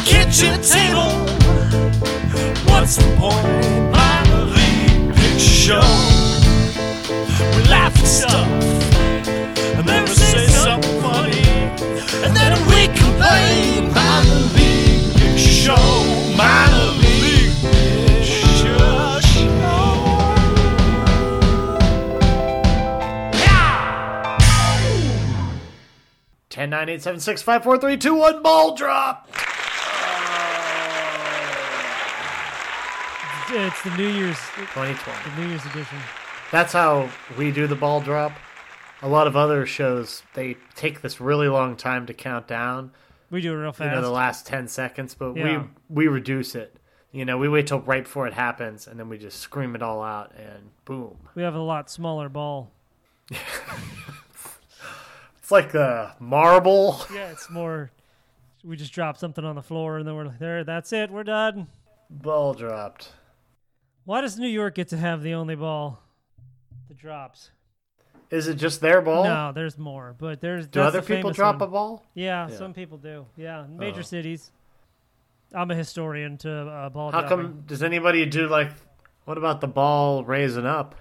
the 0.00 0.06
kitchen 0.06 0.60
table. 0.62 1.10
What's 2.70 2.96
the 2.96 3.04
point? 3.16 3.46
Minor 3.90 4.44
league 4.44 5.14
picture 5.14 5.40
show. 5.40 5.80
We 7.56 7.62
laugh 7.68 7.98
at 7.98 8.06
stuff 8.06 8.48
and 9.76 9.88
then 9.88 10.02
we 10.04 10.10
say 10.10 10.46
something 10.46 11.00
funny, 11.00 11.42
and 12.24 12.36
then 12.36 12.52
we 12.68 12.86
complain. 12.96 13.92
Minor 13.92 14.40
league 14.54 15.14
picture 15.14 15.38
show. 15.38 15.76
League 17.00 17.54
picture 17.70 19.20
show. 19.22 19.56
10, 26.48 26.70
9, 26.70 26.88
8, 26.88 27.02
7, 27.02 27.20
6, 27.20 27.42
5, 27.42 27.62
4, 27.62 27.78
3, 27.78 27.96
2, 27.96 28.14
1, 28.14 28.42
ball 28.42 28.74
drop. 28.74 29.28
It's 33.52 33.82
the 33.82 33.90
New 33.96 34.08
Year's 34.08 34.38
2020. 34.56 35.30
the 35.34 35.42
New 35.42 35.48
Year's 35.48 35.64
edition. 35.66 35.98
That's 36.52 36.72
how 36.72 37.08
we 37.36 37.50
do 37.50 37.66
the 37.66 37.74
ball 37.74 38.00
drop. 38.00 38.32
A 39.02 39.08
lot 39.08 39.26
of 39.26 39.34
other 39.36 39.66
shows, 39.66 40.22
they 40.34 40.56
take 40.74 41.00
this 41.00 41.20
really 41.20 41.48
long 41.48 41.76
time 41.76 42.06
to 42.06 42.14
count 42.14 42.46
down. 42.46 42.92
We 43.30 43.40
do 43.40 43.52
it 43.52 43.56
real 43.56 43.72
fast. 43.72 43.88
You 43.90 43.96
know, 43.96 44.02
the 44.02 44.10
last 44.10 44.46
10 44.46 44.68
seconds, 44.68 45.14
but 45.14 45.34
Yeah. 45.36 45.64
we 45.88 46.04
we 46.04 46.08
reduce 46.08 46.54
it. 46.54 46.76
You 47.12 47.24
know, 47.24 47.38
we 47.38 47.48
wait 47.48 47.66
till 47.66 47.80
right 47.80 48.04
before 48.04 48.26
it 48.28 48.34
happens, 48.34 48.86
and 48.86 49.00
then 49.00 49.08
we 49.08 49.18
just 49.18 49.38
scream 49.40 49.74
it 49.74 49.82
all 49.82 50.02
out, 50.02 50.32
and 50.36 50.70
boom. 50.84 51.16
we 51.34 51.42
have 51.42 51.54
a 51.54 51.60
lot 51.60 51.90
smaller 51.90 52.28
ball. 52.28 52.70
It's 55.42 55.50
like 55.50 55.72
the 55.72 56.12
marble. 56.20 57.00
Yeah, 57.12 57.30
it's 57.32 57.50
more. 57.50 57.90
We 58.62 58.76
just 58.76 58.92
drop 58.92 59.16
something 59.16 59.44
on 59.44 59.56
the 59.56 59.62
floor 59.62 59.98
and 59.98 60.06
then 60.06 60.14
we're 60.14 60.26
like, 60.26 60.38
there. 60.38 60.62
That's 60.62 60.92
it. 60.92 61.10
We're 61.10 61.24
done. 61.24 61.66
Ball 62.08 62.54
dropped. 62.54 63.08
Why 64.04 64.20
does 64.20 64.38
New 64.38 64.48
York 64.48 64.74
get 64.74 64.88
to 64.88 64.96
have 64.96 65.22
the 65.22 65.34
only 65.34 65.54
ball 65.54 66.00
that 66.88 66.96
drops? 66.98 67.50
Is 68.30 68.46
it 68.46 68.54
just 68.54 68.80
their 68.80 69.00
ball? 69.02 69.24
No, 69.24 69.52
there's 69.52 69.76
more, 69.76 70.14
but 70.18 70.40
there's. 70.40 70.66
Do 70.68 70.80
other 70.80 71.02
people 71.02 71.32
drop 71.32 71.60
one. 71.60 71.68
a 71.68 71.72
ball? 71.72 72.06
Yeah, 72.14 72.48
Yeah. 72.48 72.56
some 72.56 72.72
people 72.72 72.96
do. 72.98 73.26
Yeah, 73.36 73.64
in 73.64 73.76
major 73.76 74.00
Oh. 74.00 74.02
cities. 74.02 74.52
I'm 75.52 75.70
a 75.70 75.74
historian 75.74 76.38
to 76.38 76.50
uh, 76.52 76.88
ball 76.90 77.10
How 77.10 77.22
dropping. 77.22 77.36
come? 77.46 77.64
Does 77.66 77.82
anybody 77.82 78.24
do 78.26 78.46
like? 78.48 78.70
What 79.24 79.36
about 79.36 79.60
the 79.60 79.66
ball 79.66 80.24
raising 80.24 80.64
up? 80.64 80.94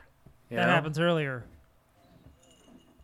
You 0.49 0.57
that 0.57 0.65
know? 0.65 0.71
happens 0.71 0.97
earlier? 0.99 1.45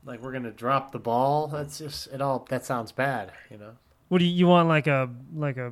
Like 0.04 0.22
we're 0.22 0.32
gonna 0.32 0.52
drop 0.52 0.92
the 0.92 1.00
ball. 1.00 1.48
That's 1.48 1.78
just 1.78 2.08
it. 2.08 2.22
All 2.22 2.46
that 2.50 2.66
sounds 2.66 2.92
bad. 2.92 3.32
You 3.52 3.58
know. 3.58 3.72
What 4.08 4.20
do 4.20 4.26
you, 4.26 4.32
you 4.32 4.48
want? 4.48 4.68
Like 4.68 4.88
a 4.88 5.10
like 5.36 5.58
a 5.58 5.72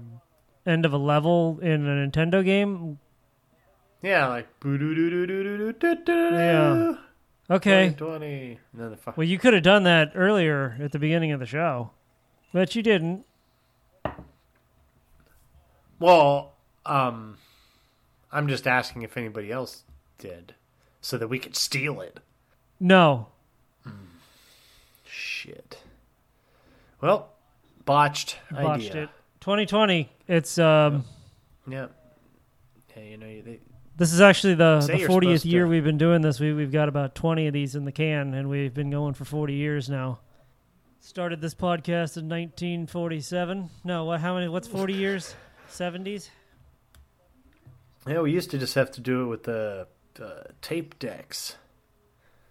end 0.65 0.85
of 0.85 0.93
a 0.93 0.97
level 0.97 1.59
in 1.61 1.87
a 1.87 2.07
Nintendo 2.07 2.43
game? 2.45 2.99
Yeah, 4.03 4.27
like 4.27 4.47
Yeah. 6.37 6.95
Okay. 7.49 7.93
Twenty. 7.97 8.59
And 8.73 8.81
then 8.81 8.91
the 8.91 8.97
fu- 8.97 9.13
Well, 9.15 9.27
you 9.27 9.39
could 9.39 9.53
have 9.53 9.63
done 9.63 9.83
that 9.83 10.11
earlier 10.15 10.77
at 10.81 10.91
the 10.91 10.99
beginning 10.99 11.31
of 11.31 11.39
the 11.39 11.45
show, 11.45 11.91
but 12.53 12.75
you 12.75 12.83
didn't. 12.83 13.25
Well, 15.99 16.53
um, 16.85 17.37
I'm 18.31 18.47
just 18.47 18.67
asking 18.67 19.03
if 19.03 19.15
anybody 19.15 19.51
else 19.51 19.83
did, 20.17 20.53
so 21.01 21.17
that 21.17 21.27
we 21.29 21.39
could 21.39 21.55
steal 21.55 22.01
it. 22.01 22.19
No. 22.79 23.27
Shit. 25.05 25.77
Well, 26.99 27.29
botched, 27.85 28.37
Botched 28.51 28.89
idea. 28.89 29.03
it. 29.03 29.09
2020. 29.41 30.09
It's 30.27 30.57
um. 30.57 31.05
Yeah. 31.67 31.87
Yeah, 32.95 33.03
you 33.03 33.17
know, 33.17 33.25
they, 33.41 33.59
This 33.95 34.11
is 34.11 34.21
actually 34.21 34.55
the, 34.55 34.81
Say 34.81 35.05
the 35.05 35.07
40th 35.07 35.45
year 35.45 35.63
to- 35.63 35.69
we've 35.69 35.83
been 35.83 35.97
doing 35.99 36.21
this. 36.21 36.39
We, 36.39 36.53
we've 36.53 36.71
got 36.71 36.89
about 36.89 37.13
20 37.15 37.47
of 37.47 37.53
these 37.53 37.75
in 37.75 37.85
the 37.85 37.91
can, 37.91 38.33
and 38.33 38.49
we've 38.49 38.73
been 38.73 38.89
going 38.89 39.13
for 39.13 39.25
40 39.25 39.53
years 39.53 39.89
now. 39.89 40.19
Started 40.99 41.41
this 41.41 41.53
podcast 41.53 42.17
in 42.17 42.27
1947. 42.29 43.69
No, 43.83 44.05
what? 44.05 44.19
How 44.21 44.33
many? 44.35 44.47
What's 44.47 44.67
40 44.67 44.93
years? 44.93 45.35
70s. 45.69 46.29
yeah, 48.07 48.21
we 48.21 48.31
used 48.31 48.51
to 48.51 48.57
just 48.57 48.75
have 48.75 48.91
to 48.91 49.01
do 49.01 49.23
it 49.23 49.27
with 49.27 49.43
the 49.43 49.87
uh, 50.21 50.43
tape 50.61 50.97
decks. 50.99 51.55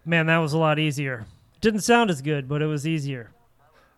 Man, 0.05 0.25
that 0.27 0.37
was 0.39 0.53
a 0.53 0.57
lot 0.57 0.77
easier. 0.79 1.25
Didn't 1.61 1.81
sound 1.81 2.09
as 2.09 2.21
good, 2.21 2.47
but 2.49 2.61
it 2.61 2.65
was 2.67 2.85
easier. 2.85 3.31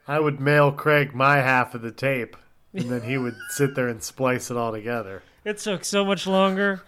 I 0.08 0.20
would 0.20 0.40
mail 0.40 0.72
Craig 0.72 1.16
my 1.16 1.38
half 1.38 1.74
of 1.74 1.82
the 1.82 1.92
tape, 1.92 2.38
and 2.74 2.90
then 2.92 3.02
he 3.02 3.18
would 3.18 3.36
sit 3.50 3.74
there 3.76 3.88
and 3.88 4.02
splice 4.04 4.50
it 4.52 4.58
all 4.58 4.72
together. 4.72 5.22
It 5.46 5.60
took 5.60 5.86
so 5.86 6.04
much 6.04 6.26
longer. 6.26 6.82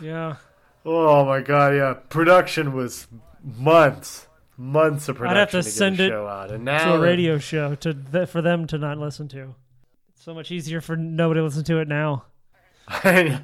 Yeah, 0.00 0.36
Oh 0.84 1.24
my 1.24 1.40
god, 1.40 1.74
yeah. 1.74 1.94
Production 1.94 2.74
was 2.74 3.06
months, 3.42 4.26
months 4.56 5.08
of 5.08 5.16
production. 5.16 5.36
I'd 5.36 5.40
have 5.40 5.50
to 5.52 5.62
get 5.62 5.72
send 5.72 6.00
a 6.00 6.04
it 6.04 6.08
show 6.08 6.26
out, 6.26 6.50
and 6.50 6.66
to 6.66 6.94
a 6.94 6.98
radio 6.98 7.38
show 7.38 7.74
to 7.76 7.94
th- 7.94 8.28
for 8.28 8.42
them 8.42 8.66
to 8.66 8.78
not 8.78 8.98
listen 8.98 9.28
to. 9.28 9.54
It's 10.12 10.22
so 10.24 10.34
much 10.34 10.50
easier 10.50 10.80
for 10.80 10.96
nobody 10.96 11.40
to 11.40 11.44
listen 11.44 11.64
to 11.64 11.78
it 11.78 11.88
now. 11.88 12.24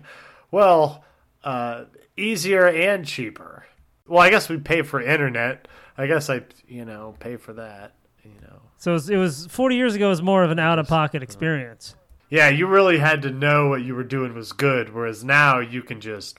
well, 0.50 1.04
uh, 1.44 1.84
easier 2.16 2.66
and 2.68 3.06
cheaper. 3.06 3.64
Well, 4.06 4.20
I 4.20 4.30
guess 4.30 4.48
we 4.48 4.58
pay 4.58 4.82
for 4.82 5.00
internet. 5.00 5.68
I 5.96 6.06
guess 6.06 6.28
I, 6.30 6.42
you 6.66 6.84
know, 6.84 7.14
pay 7.20 7.36
for 7.36 7.52
that. 7.54 7.94
You 8.24 8.32
know, 8.42 8.60
So 8.76 8.90
it 8.90 8.94
was, 8.94 9.10
it 9.10 9.16
was 9.16 9.46
40 9.46 9.76
years 9.76 9.94
ago. 9.94 10.06
It 10.06 10.10
was 10.10 10.22
more 10.22 10.42
of 10.44 10.50
an 10.50 10.58
out 10.58 10.78
of 10.78 10.86
pocket 10.88 11.22
experience. 11.22 11.94
yeah, 12.28 12.48
you 12.48 12.66
really 12.66 12.98
had 12.98 13.22
to 13.22 13.30
know 13.30 13.68
what 13.68 13.82
you 13.82 13.94
were 13.94 14.04
doing 14.04 14.34
was 14.34 14.52
good, 14.52 14.92
whereas 14.92 15.24
now 15.24 15.58
you 15.58 15.82
can 15.82 16.00
just 16.00 16.38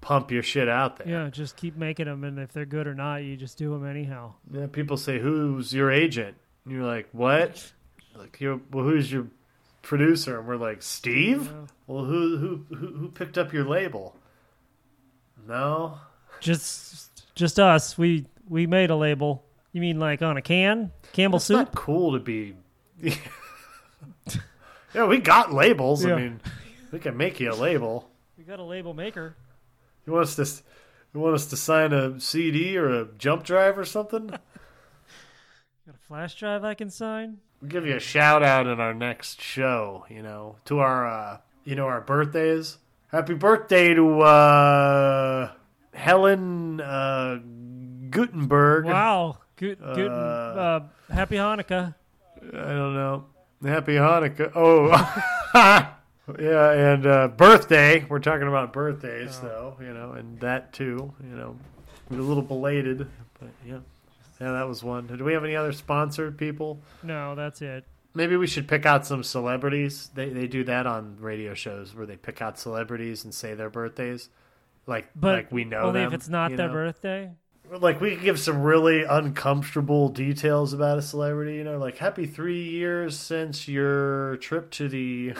pump 0.00 0.30
your 0.30 0.42
shit 0.42 0.68
out 0.68 0.96
there. 0.98 1.08
Yeah, 1.08 1.30
just 1.30 1.56
keep 1.56 1.76
making 1.76 2.06
them, 2.06 2.24
and 2.24 2.38
if 2.38 2.52
they're 2.52 2.66
good 2.66 2.86
or 2.86 2.94
not, 2.94 3.16
you 3.22 3.36
just 3.36 3.58
do 3.58 3.70
them 3.70 3.86
anyhow. 3.86 4.34
Yeah, 4.52 4.66
people 4.66 4.96
say, 4.96 5.18
"Who's 5.18 5.72
your 5.72 5.90
agent?" 5.90 6.36
And 6.64 6.74
you're 6.74 6.84
like, 6.84 7.08
"What?" 7.12 7.72
Like, 8.16 8.40
you're, 8.40 8.60
well, 8.72 8.84
who's 8.84 9.10
your 9.12 9.26
producer? 9.82 10.38
And 10.38 10.48
we're 10.48 10.56
like, 10.56 10.82
"Steve." 10.82 11.52
Well, 11.86 12.04
who 12.04 12.36
who 12.36 12.76
who 12.76 12.86
who 12.98 13.08
picked 13.10 13.38
up 13.38 13.52
your 13.52 13.64
label? 13.64 14.14
No, 15.46 15.98
Just 16.40 17.34
just 17.34 17.58
us. 17.58 17.96
We 17.96 18.26
we 18.48 18.66
made 18.66 18.90
a 18.90 18.96
label. 18.96 19.44
You 19.72 19.80
mean 19.80 19.98
like 19.98 20.20
on 20.22 20.36
a 20.36 20.42
can? 20.42 20.92
Campbell 21.12 21.36
it's 21.36 21.46
soup? 21.46 21.56
not 21.56 21.74
cool 21.74 22.12
to 22.12 22.18
be. 22.18 22.54
yeah, 24.94 25.06
we 25.06 25.18
got 25.18 25.52
labels. 25.52 26.04
Yeah. 26.04 26.14
I 26.14 26.20
mean, 26.20 26.40
we 26.92 26.98
can 26.98 27.16
make 27.16 27.40
you 27.40 27.52
a 27.52 27.54
label. 27.54 28.10
We 28.36 28.44
got 28.44 28.58
a 28.58 28.64
label 28.64 28.94
maker. 28.94 29.36
You 30.08 30.14
want 30.14 30.24
us 30.28 30.36
to? 30.36 30.62
You 31.12 31.20
want 31.20 31.34
us 31.34 31.44
to 31.48 31.56
sign 31.58 31.92
a 31.92 32.18
CD 32.18 32.78
or 32.78 32.88
a 32.88 33.08
jump 33.18 33.44
drive 33.44 33.78
or 33.78 33.84
something? 33.84 34.28
Got 34.28 34.38
a 35.94 35.98
flash 36.06 36.34
drive 36.34 36.64
I 36.64 36.72
can 36.72 36.88
sign. 36.88 37.40
We'll 37.60 37.68
give 37.68 37.84
you 37.84 37.94
a 37.94 38.00
shout 38.00 38.42
out 38.42 38.66
in 38.66 38.80
our 38.80 38.94
next 38.94 39.42
show, 39.42 40.06
you 40.08 40.22
know, 40.22 40.56
to 40.64 40.78
our, 40.78 41.06
uh, 41.06 41.38
you 41.64 41.74
know, 41.74 41.84
our 41.84 42.00
birthdays. 42.00 42.78
Happy 43.08 43.34
birthday 43.34 43.92
to 43.92 44.20
uh, 44.22 45.50
Helen 45.92 46.80
uh, 46.80 47.40
Gutenberg. 48.08 48.86
Wow. 48.86 49.36
Good. 49.56 49.78
Good. 49.78 50.10
Uh, 50.10 50.80
Uh, 51.10 51.12
happy 51.12 51.36
Hanukkah. 51.36 51.94
I 52.40 52.70
don't 52.70 52.94
know. 52.94 53.26
Happy 53.62 53.96
Hanukkah. 53.96 54.52
Oh, 54.54 54.88
yeah, 56.38 56.92
and 56.94 57.06
uh, 57.06 57.28
birthday. 57.28 58.04
We're 58.08 58.18
talking 58.18 58.48
about 58.48 58.72
birthdays, 58.72 59.40
though, 59.40 59.76
you 59.80 59.92
know, 59.92 60.12
and 60.12 60.38
that 60.40 60.72
too, 60.72 61.12
you 61.22 61.36
know, 61.36 61.56
a 62.10 62.14
little 62.14 62.42
belated, 62.42 63.08
but 63.38 63.50
yeah. 63.66 63.78
Yeah, 64.40 64.52
that 64.52 64.68
was 64.68 64.84
one. 64.84 65.06
Do 65.06 65.24
we 65.24 65.32
have 65.32 65.44
any 65.44 65.56
other 65.56 65.72
sponsored 65.72 66.38
people? 66.38 66.80
No, 67.02 67.34
that's 67.34 67.60
it. 67.60 67.84
Maybe 68.14 68.36
we 68.36 68.46
should 68.46 68.68
pick 68.68 68.86
out 68.86 69.04
some 69.04 69.22
celebrities. 69.22 70.10
They 70.14 70.28
they 70.30 70.46
do 70.46 70.64
that 70.64 70.86
on 70.86 71.16
radio 71.20 71.54
shows 71.54 71.94
where 71.94 72.06
they 72.06 72.16
pick 72.16 72.40
out 72.40 72.58
celebrities 72.58 73.24
and 73.24 73.34
say 73.34 73.54
their 73.54 73.70
birthdays, 73.70 74.28
like 74.86 75.08
But 75.14 75.34
like 75.34 75.52
we 75.52 75.64
know 75.64 75.82
only 75.82 76.00
them, 76.00 76.08
if 76.08 76.14
it's 76.14 76.28
not 76.28 76.56
their 76.56 76.68
know? 76.68 76.72
birthday. 76.72 77.30
Like 77.70 78.00
we 78.00 78.14
could 78.14 78.24
give 78.24 78.40
some 78.40 78.62
really 78.62 79.04
uncomfortable 79.04 80.08
details 80.08 80.72
about 80.72 80.98
a 80.98 81.02
celebrity. 81.02 81.56
You 81.56 81.64
know, 81.64 81.78
like 81.78 81.98
happy 81.98 82.26
three 82.26 82.62
years 82.62 83.18
since 83.18 83.68
your 83.68 84.36
trip 84.36 84.70
to 84.72 84.88
the 84.88 85.34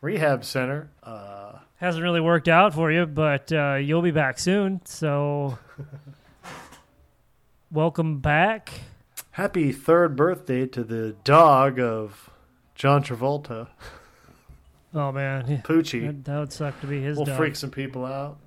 rehab 0.00 0.44
center. 0.44 0.90
Uh, 1.02 1.52
Hasn't 1.76 2.02
really 2.02 2.20
worked 2.20 2.48
out 2.48 2.74
for 2.74 2.90
you, 2.90 3.06
but 3.06 3.52
uh, 3.52 3.74
you'll 3.74 4.02
be 4.02 4.10
back 4.10 4.38
soon. 4.38 4.80
So, 4.84 5.58
welcome 7.70 8.18
back. 8.20 8.72
happy 9.32 9.72
third 9.72 10.16
birthday 10.16 10.66
to 10.66 10.82
the 10.84 11.14
dog 11.24 11.78
of 11.78 12.30
John 12.74 13.02
Travolta, 13.02 13.68
Oh 14.94 15.12
man, 15.12 15.44
yeah, 15.48 15.56
Poochie. 15.58 16.06
that, 16.06 16.24
that 16.24 16.38
would 16.38 16.52
suck 16.52 16.80
to 16.80 16.86
be 16.86 17.00
his 17.02 17.16
We'll 17.18 17.26
dog. 17.26 17.36
freak 17.36 17.56
some 17.56 17.70
people 17.70 18.06
out. 18.06 18.38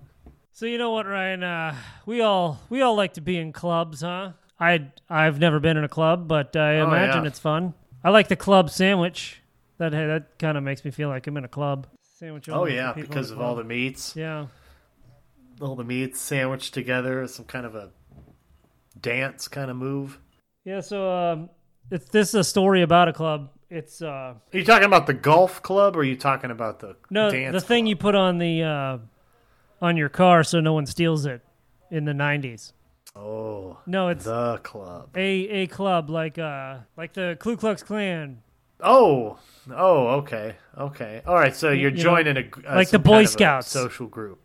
So 0.54 0.66
you 0.66 0.78
know 0.80 0.92
what, 0.92 1.06
Ryan? 1.06 1.44
Uh, 1.44 1.76
we 2.06 2.22
all 2.22 2.60
we 2.70 2.82
all 2.82 2.96
like 2.96 3.14
to 3.14 3.22
be 3.22 3.38
in 3.38 3.54
clubs, 3.54 4.02
huh? 4.02 4.32
I 4.60 4.88
I've 5.10 5.40
never 5.40 5.60
been 5.60 5.78
in 5.78 5.84
a 5.84 5.90
club, 5.90 6.28
but 6.28 6.56
I 6.56 6.80
Oh, 6.80 6.88
imagine 6.88 7.24
yeah. 7.24 7.28
it's 7.28 7.40
fun. 7.40 7.74
I 8.04 8.10
like 8.10 8.28
the 8.28 8.36
club 8.36 8.70
sandwich. 8.72 9.41
That 9.90 10.08
that 10.08 10.40
kind 10.40 10.58
of 10.58 10.64
makes 10.64 10.86
me 10.86 10.92
feel 10.92 11.10
like 11.10 11.26
I'm 11.28 11.36
in 11.38 11.44
a 11.46 11.48
club. 11.50 11.88
Sandwich. 12.20 12.48
Oh 12.50 12.66
yeah, 12.66 12.94
because 12.94 13.32
of 13.32 13.42
all 13.42 13.56
the 13.56 13.64
meats, 13.64 14.16
Yeah. 14.16 14.46
all 15.60 15.76
the 15.76 15.84
meats 15.84 16.20
sandwiched 16.20 16.74
together, 16.74 17.26
some 17.28 17.46
kind 17.46 17.66
of 17.66 17.74
a 17.76 17.90
dance 19.00 19.48
kind 19.48 19.72
of 19.72 19.78
move. 19.78 20.20
Yeah. 20.64 20.82
So 20.82 21.12
um, 21.12 21.50
it's 21.90 22.06
this 22.10 22.30
is 22.30 22.36
a 22.36 22.44
story 22.44 22.82
about 22.82 23.08
a 23.08 23.14
club. 23.14 23.50
It's 23.70 24.02
uh 24.02 24.06
Are 24.08 24.38
you 24.52 24.66
talking 24.66 24.86
about 24.86 25.08
the 25.08 25.14
golf 25.14 25.62
club, 25.62 25.96
or 25.96 26.00
are 26.00 26.04
you 26.04 26.16
talking 26.18 26.52
about 26.52 26.80
the 26.80 26.96
no 27.10 27.32
the 27.32 27.60
thing 27.62 27.86
club? 27.86 27.90
you 27.90 27.96
put 27.96 28.16
on 28.16 28.38
the 28.38 28.64
uh, 28.64 28.98
on 29.82 29.98
your 29.98 30.10
car 30.10 30.44
so 30.44 30.60
no 30.60 30.74
one 30.74 30.86
steals 30.86 31.26
it 31.26 31.42
in 31.90 32.06
the 32.06 32.12
'90s. 32.14 32.74
Oh, 33.16 33.78
No, 33.86 34.08
it's 34.10 34.24
the 34.26 34.58
club. 34.64 35.10
a 35.16 35.64
a 35.64 35.68
club 35.68 36.10
like 36.10 36.38
uh 36.38 36.78
like 36.98 37.14
the 37.14 37.36
Ku 37.40 37.56
Klux 37.58 37.82
Klan, 37.82 38.42
Oh, 38.82 39.38
oh, 39.72 40.08
okay, 40.08 40.56
okay. 40.78 41.22
All 41.26 41.36
right, 41.36 41.56
so 41.56 41.72
you're 41.72 41.92
you 41.92 41.98
know, 41.98 42.04
joining 42.04 42.38
a, 42.38 42.50
a 42.68 42.76
like 42.76 42.90
the 42.90 43.00
Boy 43.00 43.26
Scouts. 43.26 43.68
social 43.68 44.08
group. 44.08 44.40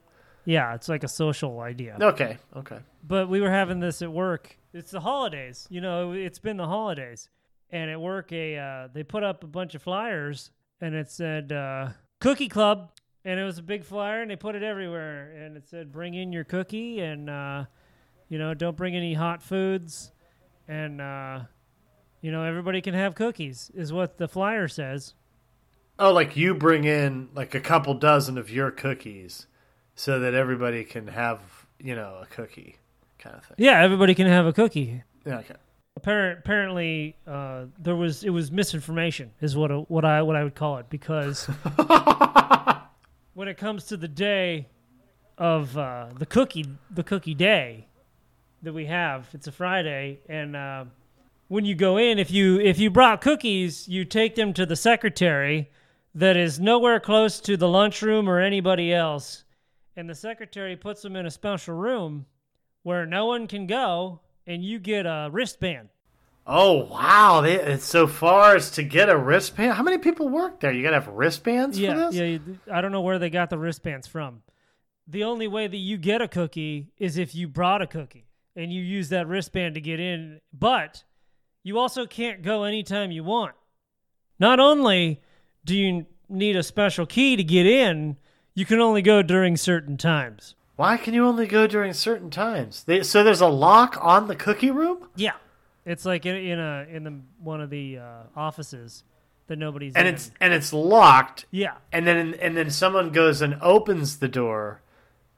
Yeah, 0.45 0.75
it's 0.75 0.89
like 0.89 1.03
a 1.05 1.09
social 1.09 1.61
idea. 1.61 1.97
Okay, 2.01 2.39
okay. 2.57 2.79
But 3.03 3.29
we 3.29 3.41
were 3.41 3.51
having 3.51 3.81
this 3.81 4.01
at 4.03 4.13
work. 4.13 4.57
It's 4.73 4.91
the 4.91 5.01
holidays. 5.01 5.67
You 5.71 5.81
know, 5.81 6.13
it's 6.13 6.39
been 6.39 6.57
the 6.57 6.67
holidays. 6.67 7.29
And 7.71 7.91
at 7.91 8.01
work, 8.01 8.31
a 8.33 8.57
uh, 8.57 8.89
they 8.93 9.03
put 9.03 9.25
up 9.25 9.43
a 9.43 9.49
bunch 9.49 9.75
of 9.75 9.83
flyers, 9.83 10.53
and 10.81 10.95
it 10.95 11.11
said 11.11 11.51
uh, 11.51 11.89
"Cookie 12.21 12.49
Club," 12.49 12.93
and 13.25 13.41
it 13.41 13.45
was 13.45 13.59
a 13.59 13.63
big 13.63 13.85
flyer, 13.85 14.23
and 14.23 14.31
they 14.31 14.37
put 14.37 14.55
it 14.55 14.63
everywhere, 14.63 15.33
and 15.33 15.57
it 15.57 15.67
said 15.69 15.91
"Bring 15.91 16.15
in 16.15 16.33
your 16.33 16.45
cookie," 16.45 17.01
and 17.01 17.29
uh, 17.29 17.65
you 18.29 18.39
know, 18.39 18.55
don't 18.55 18.77
bring 18.77 18.95
any 18.95 19.15
hot 19.15 19.43
foods, 19.43 20.13
and 20.69 21.01
uh, 21.01 21.41
you 22.27 22.33
know, 22.33 22.43
everybody 22.43 22.81
can 22.81 22.93
have 22.93 23.15
cookies, 23.15 23.71
is 23.73 23.93
what 23.93 24.19
the 24.19 24.27
flyer 24.27 24.67
says. 24.67 25.15
Oh, 25.97 26.13
like 26.13 26.37
you 26.37 26.57
bring 26.57 26.83
in 26.83 27.29
like 27.37 27.55
a 27.55 27.61
couple 27.61 27.95
dozen 27.95 28.37
of 28.37 28.51
your 28.51 28.73
cookies, 28.73 29.47
so 29.95 30.19
that 30.19 30.35
everybody 30.35 30.83
can 30.83 31.07
have 31.07 31.39
you 31.79 31.95
know 31.95 32.19
a 32.21 32.27
cookie, 32.27 32.79
kind 33.21 33.37
of 33.37 33.45
thing. 33.45 33.55
Yeah, 33.59 33.81
everybody 33.81 34.13
can 34.13 34.27
have 34.27 34.45
a 34.45 34.53
cookie. 34.53 35.05
Yeah, 35.25 35.39
okay. 35.39 35.55
Appar- 36.01 36.41
apparently 36.41 37.15
uh, 37.29 37.67
there 37.79 37.95
was 37.95 38.25
it 38.25 38.31
was 38.31 38.51
misinformation 38.51 39.31
is 39.41 39.57
what 39.57 39.89
what 39.89 40.05
I 40.05 40.23
what 40.23 40.35
I 40.35 40.43
would 40.43 40.57
call 40.57 40.79
it 40.79 40.91
because 40.91 41.45
when 43.35 43.47
it 43.47 43.57
comes 43.57 43.85
to 43.85 43.97
the 43.97 44.09
day 44.09 44.67
of 45.39 45.79
uh, 45.79 46.09
the 46.19 46.27
cookie 46.27 46.67
the 46.91 47.05
cookie 47.05 47.35
day 47.35 47.87
that 48.65 48.73
we 48.73 48.87
have 48.87 49.29
it's 49.33 49.47
a 49.47 49.53
Friday 49.53 50.19
and 50.29 50.57
uh, 50.57 50.87
when 51.49 51.65
you 51.65 51.75
go 51.75 51.97
in 51.97 52.19
if 52.19 52.31
you 52.31 52.59
if 52.61 52.79
you 52.79 52.91
brought 52.91 53.21
cookies 53.21 53.89
you 53.89 54.05
take 54.05 54.35
them 54.35 54.53
to 54.53 54.67
the 54.67 54.77
secretary 54.77 55.71
that 56.15 56.37
is 56.37 56.59
nowhere 56.59 57.01
close 57.01 57.41
to 57.41 57.57
the 57.57 57.69
lunchroom 57.69 58.29
or 58.29 58.41
anybody 58.41 58.93
else 58.93 59.45
and 59.97 60.09
the 60.09 60.15
secretary 60.15 60.77
puts 60.77 61.03
them 61.03 61.17
in 61.17 61.27
a 61.27 61.31
special 61.31 61.75
room 61.75 62.27
where 62.83 63.07
no 63.07 63.27
one 63.27 63.47
can 63.47 63.67
go 63.67 64.21
and 64.47 64.65
you 64.65 64.79
get 64.79 65.07
a 65.07 65.29
wristband 65.31 65.89
Oh 66.49 66.85
wow! 66.85 67.41
They, 67.41 67.55
it's 67.55 67.85
so 67.85 68.07
far 68.07 68.55
as 68.55 68.71
to 68.73 68.85
get 68.85 69.09
a 69.09 69.17
wristband. 69.17 69.73
How 69.73 69.83
many 69.83 69.99
people 69.99 70.29
work 70.29 70.61
there? 70.61 70.71
You 70.71 70.85
gotta 70.85 71.01
have 71.01 71.09
wristbands 71.09 71.77
yeah, 71.77 71.93
for 71.93 71.99
this. 71.99 72.15
yeah. 72.15 72.39
I 72.73 72.81
don't 72.81 72.93
know 72.93 73.01
where 73.01 73.19
they 73.19 73.31
got 73.31 73.51
the 73.51 73.59
wristbands 73.59 74.07
from. 74.07 74.43
The 75.09 75.25
only 75.25 75.49
way 75.49 75.67
that 75.67 75.77
you 75.77 75.97
get 75.97 76.23
a 76.23 76.29
cookie 76.29 76.93
is 76.99 77.19
if 77.19 77.35
you 77.35 77.49
brought 77.49 77.83
a 77.83 77.87
cookie 77.87 78.29
and 78.55 78.73
you 78.73 78.81
use 78.81 79.09
that 79.09 79.27
wristband 79.27 79.75
to 79.75 79.81
get 79.81 79.99
in. 79.99 80.41
But 80.53 81.03
you 81.67 81.79
also 81.81 82.07
can't 82.07 82.43
go 82.43 82.63
anytime 82.63 83.11
you 83.11 83.25
want. 83.25 83.53
Not 84.39 84.61
only 84.61 85.21
do 85.65 85.77
you 85.77 86.07
need 86.29 86.55
a 86.55 86.63
special 86.63 87.07
key 87.07 87.35
to 87.35 87.43
get 87.43 87.67
in, 87.67 88.17
you 88.55 88.65
can 88.65 88.79
only 88.81 89.03
go 89.03 89.21
during 89.21 89.57
certain 89.57 89.97
times. 89.97 90.55
Why 90.77 90.97
can 90.97 91.13
you 91.13 91.27
only 91.27 91.49
go 91.49 91.67
during 91.67 91.93
certain 91.93 92.31
times? 92.31 92.85
They, 92.85 93.03
so 93.03 93.25
there's 93.25 93.41
a 93.41 93.49
lock 93.49 93.99
on 94.01 94.29
the 94.29 94.37
cookie 94.37 94.71
room, 94.71 95.09
Yeah, 95.17 95.33
it's 95.85 96.05
like 96.05 96.25
in, 96.25 96.37
in 96.37 96.59
a 96.61 96.87
in 96.89 97.03
the 97.03 97.21
one 97.41 97.61
of 97.61 97.71
the 97.71 97.99
uh, 97.99 98.23
offices 98.37 99.03
that 99.49 99.57
nobody's 99.59 99.95
and 99.97 100.07
in. 100.07 100.15
it's 100.15 100.31
and 100.41 100.53
it's 100.53 100.73
locked. 100.73 101.47
yeah. 101.51 101.75
and 101.93 102.07
then 102.07 102.35
and 102.41 102.57
then 102.57 102.71
someone 102.71 103.11
goes 103.11 103.43
and 103.43 103.57
opens 103.61 104.19
the 104.19 104.29
door 104.29 104.83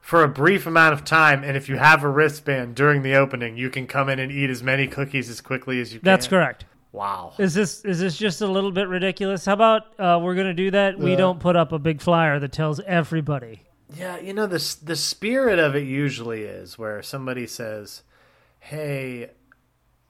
for 0.09 0.25
a 0.25 0.29
brief 0.29 0.65
amount 0.67 0.95
of 0.95 1.05
time 1.05 1.45
and 1.45 1.55
if 1.55 1.69
you 1.69 1.77
have 1.77 2.03
a 2.03 2.09
wristband 2.09 2.75
during 2.75 3.03
the 3.03 3.15
opening 3.15 3.59
you 3.59 3.69
can 3.69 3.87
come 3.87 4.09
in 4.09 4.19
and 4.19 4.33
eat 4.33 4.49
as 4.49 4.63
many 4.63 4.87
cookies 4.87 5.29
as 5.29 5.43
quickly 5.43 5.79
as 5.83 5.93
you 5.93 6.01
can 6.01 6.07
That's 6.07 6.27
correct. 6.27 6.65
wow 6.93 7.35
Is 7.39 7.53
this 7.53 7.85
is 7.85 8.01
this 8.01 8.17
just 8.17 8.41
a 8.41 8.47
little 8.47 8.73
bit 8.73 8.89
ridiculous? 8.89 9.45
How 9.45 9.53
about 9.53 9.83
uh, 9.99 10.19
we're 10.23 10.35
gonna 10.35 10.55
do 10.55 10.71
that? 10.71 10.99
We 10.99 11.13
Uh, 11.13 11.19
don't 11.19 11.41
put 11.41 11.57
up 11.57 11.73
a 11.73 11.79
big 11.79 12.01
flyer 12.01 12.39
that 12.39 12.53
tells 12.53 12.81
everybody. 12.81 13.65
yeah 13.95 14.19
you 14.19 14.33
know 14.33 14.47
the 14.47 14.57
s- 14.57 14.77
the 14.77 14.97
spirit 14.97 15.59
of 15.59 15.77
it 15.77 15.87
usually 15.87 16.43
is 16.45 16.79
where 16.79 17.03
somebody 17.03 17.47
says 17.47 18.03
hey 18.61 19.29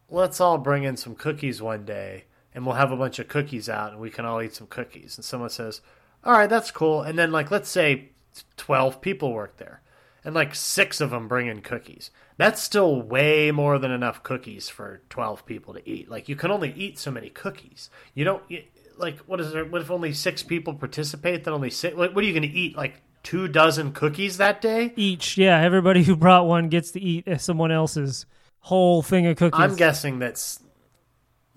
let's 0.09 0.41
all 0.41 0.59
bring 0.59 0.85
in 0.85 0.97
some 0.97 1.17
cookies 1.17 1.61
one 1.61 1.85
day 1.85 2.25
and 2.55 2.65
we'll 2.65 2.77
have 2.77 2.93
a 2.93 2.97
bunch 2.97 3.19
of 3.19 3.27
cookies 3.27 3.69
out 3.69 3.91
and 3.91 4.01
we 4.01 4.11
can 4.11 4.25
all 4.25 4.41
eat 4.41 4.55
some 4.55 4.69
cookies 4.69 5.19
and 5.19 5.25
someone 5.25 5.51
says 5.51 5.81
all 6.25 6.33
right 6.39 6.49
that's 6.51 6.71
cool 6.71 7.03
and 7.03 7.19
then 7.19 7.33
like 7.33 7.51
let's 7.51 7.69
say 7.69 8.11
12 8.56 9.01
people 9.01 9.33
work 9.33 9.56
there 9.56 9.81
and 10.25 10.35
like 10.35 10.55
six 10.55 11.00
of 11.00 11.11
them 11.11 11.29
bring 11.29 11.47
in 11.47 11.61
cookies. 11.61 12.11
That's 12.37 12.62
still 12.62 13.00
way 13.03 13.50
more 13.50 13.79
than 13.79 13.91
enough 13.91 14.23
cookies 14.23 14.69
for 14.69 15.00
12 15.11 15.47
people 15.47 15.75
to 15.75 15.88
eat. 15.88 16.11
Like 16.11 16.29
you 16.29 16.37
can 16.37 16.50
only 16.50 16.73
eat 16.73 16.99
so 16.99 17.11
many 17.11 17.31
cookies. 17.31 17.91
You 18.15 18.25
don't 18.25 18.43
you- 18.49 18.65
like 18.97 19.19
what 19.20 19.41
is 19.41 19.53
there 19.53 19.65
what 19.65 19.81
if 19.81 19.93
only 19.93 20.12
six 20.12 20.43
people 20.43 20.75
participate 20.75 21.44
then 21.44 21.55
only 21.55 21.70
six 21.70 21.94
what, 21.97 22.17
what 22.17 22.25
are 22.25 22.26
you 22.26 22.32
going 22.32 22.43
to 22.43 22.59
eat 22.59 22.76
like 22.76 23.00
two 23.23 23.47
dozen 23.47 23.93
cookies 23.93 24.38
that 24.38 24.61
day? 24.61 24.93
Each, 24.97 25.38
yeah, 25.38 25.61
everybody 25.61 26.03
who 26.03 26.17
brought 26.17 26.47
one 26.47 26.69
gets 26.69 26.91
to 26.93 27.00
eat 27.00 27.26
someone 27.41 27.70
else's 27.70 28.26
whole 28.61 29.03
thing 29.03 29.26
of 29.26 29.37
cookies. 29.37 29.61
i'm 29.61 29.76
guessing 29.76 30.19
that's 30.19 30.61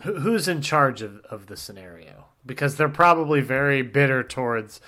who, 0.02 0.20
who's 0.20 0.48
in 0.48 0.62
charge 0.62 1.02
of, 1.02 1.20
of 1.30 1.48
the 1.48 1.58
scenario? 1.58 2.26
Because 2.46 2.76
they're 2.76 2.90
probably 2.90 3.42
very 3.42 3.82
bitter 3.82 4.24
towards 4.24 4.82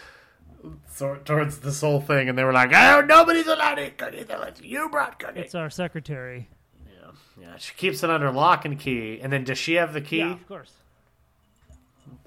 towards 1.26 1.60
this 1.60 1.82
whole 1.82 2.00
thing 2.00 2.30
and 2.30 2.38
they 2.38 2.44
were 2.44 2.54
like 2.54 2.72
oh 2.74 3.02
nobody's 3.06 3.48
allowed 3.48 3.76
to 3.76 3.88
eat 3.88 3.98
cookies 3.98 4.26
unless 4.30 4.62
you 4.62 4.88
brought 4.90 5.20
cookies 5.20 5.44
it's 5.46 5.56
our 5.56 5.70
secretary. 5.70 6.48
yeah 6.88 7.12
yeah 7.42 7.58
she 7.58 7.74
keeps 7.76 8.04
it 8.04 8.10
under 8.10 8.32
lock 8.32 8.64
and 8.66 8.80
key 8.80 9.20
and 9.22 9.34
then 9.34 9.44
does 9.44 9.58
she 9.58 9.74
have 9.74 9.92
the 9.94 10.02
key 10.02 10.20
Yeah, 10.20 10.34
of 10.34 10.48
course. 10.48 10.72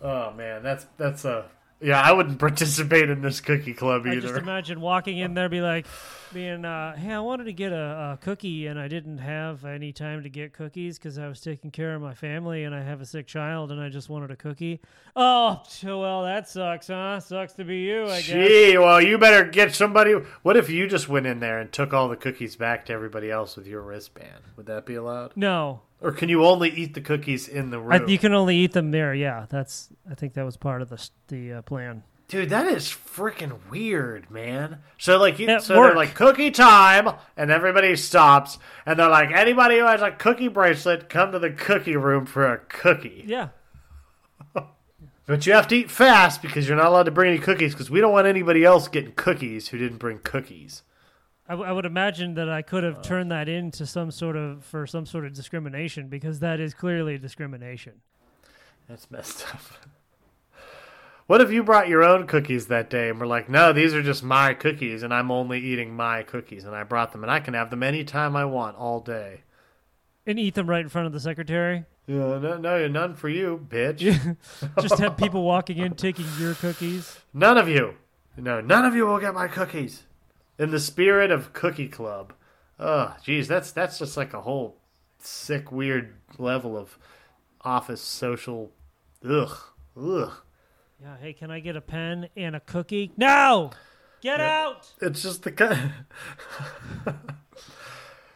oh 0.03 0.33
man 0.33 0.63
that's 0.63 0.87
that's 0.99 1.25
a 1.25 1.47
yeah 1.81 2.01
i 2.01 2.13
wouldn't 2.13 2.39
participate 2.47 3.11
in 3.11 3.23
this 3.23 3.41
cookie 3.41 3.75
club 3.75 4.07
either. 4.07 4.17
I 4.17 4.21
just 4.21 4.35
imagine 4.35 4.81
walking 4.81 5.19
in 5.19 5.35
there, 5.35 5.49
be 5.49 5.61
like, 5.61 5.87
being, 6.33 6.65
uh, 6.65 6.97
hey, 6.97 7.13
I 7.13 7.21
wanted 7.21 7.45
to 7.45 7.53
get 7.53 7.73
a, 7.73 8.13
a 8.15 8.19
cookie 8.21 8.67
and 8.67 8.79
I 8.79 8.89
didn't 8.89 9.19
have 9.19 9.65
any 9.65 9.93
time 9.93 10.23
to 10.23 10.29
get 10.29 10.53
cookies 10.53 10.99
because 10.99 11.19
I 11.19 11.29
was 11.29 11.41
taking 11.41 11.71
care 11.71 11.95
of 11.95 12.03
my 12.03 12.15
family 12.15 12.65
and 12.65 12.75
I 12.75 12.83
have 12.83 13.01
a 13.01 13.07
sick 13.07 13.27
child 13.27 13.71
and 13.71 13.81
I 13.81 13.89
just 13.89 14.09
wanted 14.09 14.31
a 14.31 14.37
cookie. 14.37 14.81
Oh, 15.15 15.63
well, 15.83 16.25
that 16.25 16.49
sucks, 16.49 16.89
huh? 16.89 17.21
Sucks 17.21 17.55
to 17.55 17.65
be 17.65 17.79
you, 17.79 18.05
I 18.05 18.21
guess. 18.21 18.27
Gee, 18.27 18.77
well, 18.79 19.01
you 19.01 19.19
better 19.19 19.45
get 19.45 19.75
somebody. 19.75 20.13
What 20.43 20.57
if 20.57 20.69
you 20.69 20.87
just 20.87 21.09
went 21.09 21.27
in 21.27 21.41
there 21.41 21.59
and 21.59 21.73
took 21.73 21.95
all 21.95 22.09
the 22.09 22.17
cookies 22.17 22.57
back 22.57 22.87
to 22.87 22.93
everybody 22.93 23.31
else 23.31 23.57
with 23.57 23.67
your 23.67 23.83
wristband? 23.83 24.43
Would 24.57 24.67
that 24.67 24.85
be 24.85 24.95
allowed? 24.95 25.33
No, 25.37 25.83
Or 26.01 26.13
can 26.13 26.29
you 26.29 26.45
only 26.45 26.69
eat 26.71 26.95
the 26.95 27.01
cookies 27.01 27.49
in 27.49 27.71
the 27.71 27.79
I, 27.79 27.97
room? 27.99 28.09
you 28.09 28.19
can 28.19 28.35
only 28.35 28.57
eat 28.57 28.73
them 28.73 28.91
there. 28.91 29.15
Yeah, 29.15 29.47
that's. 29.49 29.89
I 30.11 30.15
think 30.15 30.35
that 30.35 30.45
was 30.45 30.57
part 30.57 30.83
of 30.83 30.89
the 30.89 31.09
the 31.29 31.55
uh, 31.55 31.63
plan. 31.63 32.03
Dude, 32.29 32.51
that 32.51 32.67
is 32.67 32.87
freaking 32.89 33.59
weird, 33.71 34.29
man. 34.33 34.79
So 34.99 35.17
like, 35.17 35.39
you, 35.39 35.47
At 35.47 35.63
so 35.63 35.77
work. 35.79 35.91
they're 35.91 35.97
like 35.97 36.15
cookie 36.17 36.51
time, 36.51 37.09
and 37.37 37.53
everybody 37.53 37.95
stops, 37.95 38.59
and 38.85 38.99
they're 38.99 39.09
like, 39.09 39.31
anybody 39.31 39.79
who 39.79 39.87
has 39.87 40.03
a 40.03 40.11
cookie 40.11 40.49
bracelet, 40.49 41.09
come 41.09 41.31
to 41.33 41.39
the 41.39 41.51
cookie 41.51 41.97
room 41.97 42.27
for 42.27 42.45
a 42.53 42.59
cookie. 42.59 43.23
Yeah, 43.27 43.51
But 45.27 45.47
you 45.47 45.53
have 45.53 45.69
to 45.69 45.77
eat 45.77 45.91
fast 45.91 46.43
because 46.43 46.69
you're 46.69 46.77
not 46.77 46.87
allowed 46.87 47.05
to 47.05 47.11
bring 47.11 47.31
any 47.31 47.39
cookies 47.41 47.73
because 47.75 47.91
we 47.91 48.01
don't 48.01 48.13
want 48.13 48.27
anybody 48.27 48.65
else 48.65 48.87
getting 48.89 49.13
cookies 49.13 49.69
who 49.69 49.79
didn't 49.79 49.99
bring 49.99 50.19
cookies. 50.19 50.83
I, 51.49 51.53
w- 51.53 51.69
I 51.69 51.73
would 51.73 51.87
imagine 51.87 52.35
that 52.35 52.49
I 52.49 52.63
could 52.63 52.85
have 52.85 52.99
uh. 52.99 53.03
turned 53.03 53.31
that 53.31 53.49
into 53.49 53.87
some 53.87 54.11
sort 54.11 54.37
of 54.37 54.65
for 54.65 54.87
some 54.87 55.07
sort 55.07 55.25
of 55.25 55.33
discrimination 55.33 56.09
because 56.09 56.41
that 56.41 56.61
is 56.61 56.75
clearly 56.75 57.19
discrimination. 57.19 58.01
That's 58.89 59.11
messed 59.11 59.47
up. 59.53 59.61
What 61.27 61.41
if 61.41 61.51
you 61.51 61.65
brought 61.65 61.89
your 61.89 62.05
own 62.05 62.29
cookies 62.29 62.69
that 62.69 62.89
day 62.89 63.09
and 63.09 63.19
were 63.19 63.27
like, 63.27 63.49
no, 63.49 63.73
these 63.73 63.95
are 63.95 64.03
just 64.03 64.23
my 64.23 64.55
cookies 64.55 65.03
and 65.03 65.13
I'm 65.13 65.33
only 65.33 65.59
eating 65.59 65.97
my 65.97 66.23
cookies 66.23 66.65
and 66.65 66.75
I 66.75 66.85
brought 66.85 67.11
them 67.11 67.25
and 67.25 67.33
I 67.33 67.41
can 67.41 67.55
have 67.55 67.71
them 67.71 67.83
anytime 67.83 68.37
I 68.37 68.45
want 68.45 68.77
all 68.77 69.01
day? 69.01 69.41
And 70.25 70.39
eat 70.39 70.55
them 70.55 70.71
right 70.71 70.83
in 70.83 70.89
front 70.89 71.09
of 71.09 71.13
the 71.13 71.19
secretary. 71.19 71.85
Yeah, 72.07 72.39
no, 72.39 72.57
no, 72.59 72.87
none 72.87 73.15
for 73.15 73.29
you, 73.29 73.67
bitch. 73.69 74.37
Just 74.81 74.99
have 74.99 75.17
people 75.17 75.43
walking 75.43 75.79
in 75.79 75.95
taking 75.95 76.27
your 76.39 76.55
cookies. 76.55 77.19
None 77.35 77.59
of 77.59 77.69
you. 77.69 77.95
No, 78.37 78.61
none 78.61 78.85
of 78.85 78.95
you 78.95 79.07
will 79.07 79.19
get 79.19 79.35
my 79.35 79.49
cookies. 79.49 80.05
In 80.59 80.71
the 80.71 80.81
spirit 80.81 81.31
of 81.31 81.53
Cookie 81.53 81.89
Club. 81.89 82.33
Oh, 82.79 83.17
geez, 83.23 83.49
that's 83.49 83.73
that's 83.73 83.99
just 83.99 84.17
like 84.17 84.33
a 84.35 84.43
whole 84.43 84.79
sick, 85.19 85.71
weird 85.73 86.15
level 86.39 86.77
of 86.77 86.99
office 87.63 88.01
social. 88.01 88.73
Ugh, 89.29 89.57
ugh. 89.97 90.33
Yeah. 91.01 91.17
Hey, 91.21 91.33
can 91.33 91.51
I 91.51 91.61
get 91.61 91.77
a 91.77 91.81
pen 91.81 92.29
and 92.37 92.57
a 92.57 92.61
cookie? 92.61 93.13
No. 93.17 93.71
Get 94.23 94.41
out. 94.41 94.93
It's 95.01 95.23
just 95.23 95.43
the 95.43 95.53
kind. 95.53 95.93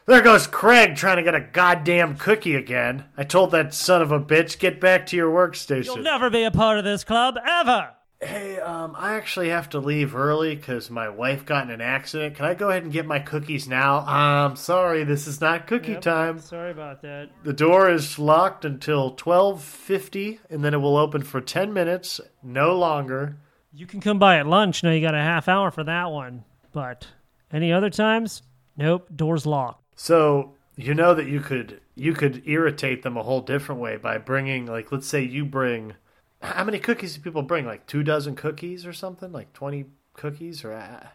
there 0.06 0.20
goes 0.20 0.46
Craig 0.46 0.94
trying 0.94 1.16
to 1.16 1.22
get 1.22 1.34
a 1.34 1.40
goddamn 1.40 2.16
cookie 2.16 2.54
again. 2.54 3.06
I 3.16 3.24
told 3.24 3.50
that 3.52 3.72
son 3.72 4.02
of 4.02 4.12
a 4.12 4.20
bitch, 4.20 4.58
get 4.58 4.78
back 4.78 5.06
to 5.06 5.16
your 5.16 5.32
workstation. 5.32 5.86
You'll 5.86 5.96
never 5.98 6.28
be 6.28 6.44
a 6.44 6.50
part 6.50 6.78
of 6.78 6.84
this 6.84 7.02
club 7.02 7.36
ever. 7.44 7.90
Hey, 8.22 8.60
um, 8.60 8.94
I 8.98 9.14
actually 9.14 9.48
have 9.48 9.70
to 9.70 9.78
leave 9.78 10.14
early 10.14 10.54
because 10.54 10.90
my 10.90 11.08
wife 11.08 11.46
got 11.46 11.64
in 11.64 11.70
an 11.70 11.80
accident. 11.80 12.36
Can 12.36 12.44
I 12.44 12.52
go 12.52 12.68
ahead 12.68 12.82
and 12.82 12.92
get 12.92 13.06
my 13.06 13.18
cookies 13.18 13.66
now? 13.66 14.00
Um, 14.00 14.56
sorry, 14.56 15.04
this 15.04 15.26
is 15.26 15.40
not 15.40 15.66
cookie 15.66 15.92
Yep, 15.92 16.02
time. 16.02 16.38
Sorry 16.38 16.70
about 16.70 17.00
that. 17.00 17.30
The 17.44 17.54
door 17.54 17.90
is 17.90 18.18
locked 18.18 18.66
until 18.66 19.12
twelve 19.12 19.62
fifty, 19.62 20.38
and 20.50 20.62
then 20.62 20.74
it 20.74 20.78
will 20.78 20.98
open 20.98 21.22
for 21.22 21.40
ten 21.40 21.72
minutes, 21.72 22.20
no 22.42 22.76
longer. 22.76 23.38
You 23.72 23.86
can 23.86 24.00
come 24.00 24.18
by 24.18 24.36
at 24.38 24.46
lunch. 24.46 24.82
Now 24.82 24.90
you 24.90 25.00
got 25.00 25.14
a 25.14 25.18
half 25.18 25.48
hour 25.48 25.70
for 25.70 25.84
that 25.84 26.10
one. 26.10 26.44
But 26.72 27.06
any 27.50 27.72
other 27.72 27.88
times? 27.88 28.42
Nope. 28.76 29.08
Door's 29.16 29.46
locked. 29.46 29.82
So 29.96 30.56
you 30.76 30.92
know 30.92 31.14
that 31.14 31.26
you 31.26 31.40
could 31.40 31.80
you 31.94 32.12
could 32.12 32.42
irritate 32.46 33.02
them 33.02 33.16
a 33.16 33.22
whole 33.22 33.40
different 33.40 33.80
way 33.80 33.96
by 33.96 34.18
bringing 34.18 34.66
like 34.66 34.92
let's 34.92 35.06
say 35.06 35.22
you 35.22 35.46
bring 35.46 35.94
how 36.42 36.64
many 36.64 36.78
cookies 36.78 37.14
do 37.14 37.20
people 37.20 37.42
bring 37.42 37.66
like 37.66 37.86
two 37.86 38.02
dozen 38.02 38.34
cookies 38.34 38.86
or 38.86 38.92
something 38.92 39.32
like 39.32 39.52
twenty 39.52 39.86
cookies 40.14 40.64
or 40.64 40.72
uh, 40.72 41.06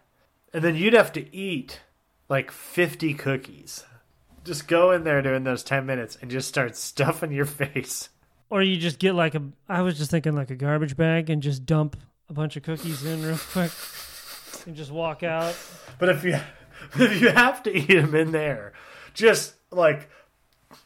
and 0.54 0.64
then 0.64 0.76
you'd 0.76 0.94
have 0.94 1.12
to 1.14 1.36
eat 1.36 1.82
like 2.30 2.52
fifty 2.52 3.14
cookies. 3.14 3.84
Just 4.44 4.68
go 4.68 4.92
in 4.92 5.04
there 5.04 5.22
during 5.22 5.44
those 5.44 5.64
ten 5.64 5.86
minutes 5.86 6.18
and 6.22 6.30
just 6.30 6.48
start 6.48 6.76
stuffing 6.76 7.32
your 7.32 7.46
face. 7.46 8.10
Or 8.50 8.62
you 8.62 8.78
just 8.78 9.00
get 9.00 9.16
like 9.16 9.36
a. 9.36 9.42
I 9.68 9.82
was 9.82 9.98
just 9.98 10.12
thinking 10.12 10.36
like 10.36 10.52
a 10.52 10.56
garbage 10.56 10.96
bag 10.96 11.30
and 11.30 11.42
just 11.42 11.66
dump 11.66 11.98
a 12.30 12.34
bunch 12.34 12.56
of 12.56 12.64
cookies 12.64 13.04
in 13.04 13.24
real 13.24 13.38
quick 13.52 13.72
and 14.66 14.76
just 14.76 14.92
walk 14.92 15.24
out. 15.24 15.56
But 16.00 16.10
if 16.10 16.24
you 16.24 16.40
if 16.96 17.22
you 17.22 17.30
have 17.30 17.64
to 17.64 17.76
eat 17.76 17.88
them 17.88 18.16
in 18.16 18.32
there, 18.32 18.74
just 19.14 19.56
like 19.72 20.10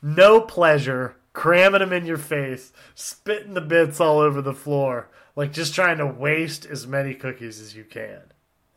no 0.01 0.41
pleasure, 0.41 1.15
cramming 1.39 1.79
them 1.79 1.93
in 1.93 2.05
your 2.05 2.17
face, 2.17 2.73
spitting 2.95 3.53
the 3.53 3.61
bits 3.61 4.01
all 4.01 4.19
over 4.19 4.41
the 4.41 4.53
floor, 4.53 5.09
like 5.37 5.53
just 5.53 5.73
trying 5.73 5.97
to 5.97 6.05
waste 6.05 6.65
as 6.65 6.85
many 6.85 7.13
cookies 7.13 7.61
as 7.61 7.73
you 7.73 7.85
can. 7.85 8.19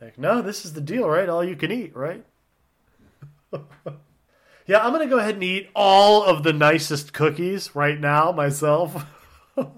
Like, 0.01 0.17
no, 0.17 0.41
this 0.41 0.65
is 0.65 0.73
the 0.73 0.81
deal, 0.81 1.09
right? 1.09 1.29
All 1.29 1.43
you 1.43 1.57
can 1.57 1.73
eat, 1.73 1.97
right? 1.97 2.25
yeah, 3.53 4.79
I'm 4.79 4.93
gonna 4.93 5.09
go 5.09 5.19
ahead 5.19 5.35
and 5.35 5.43
eat 5.43 5.71
all 5.75 6.23
of 6.23 6.45
the 6.45 6.53
nicest 6.53 7.13
cookies 7.13 7.75
right 7.75 7.99
now 7.99 8.31
myself. 8.31 9.07
I'm 9.57 9.73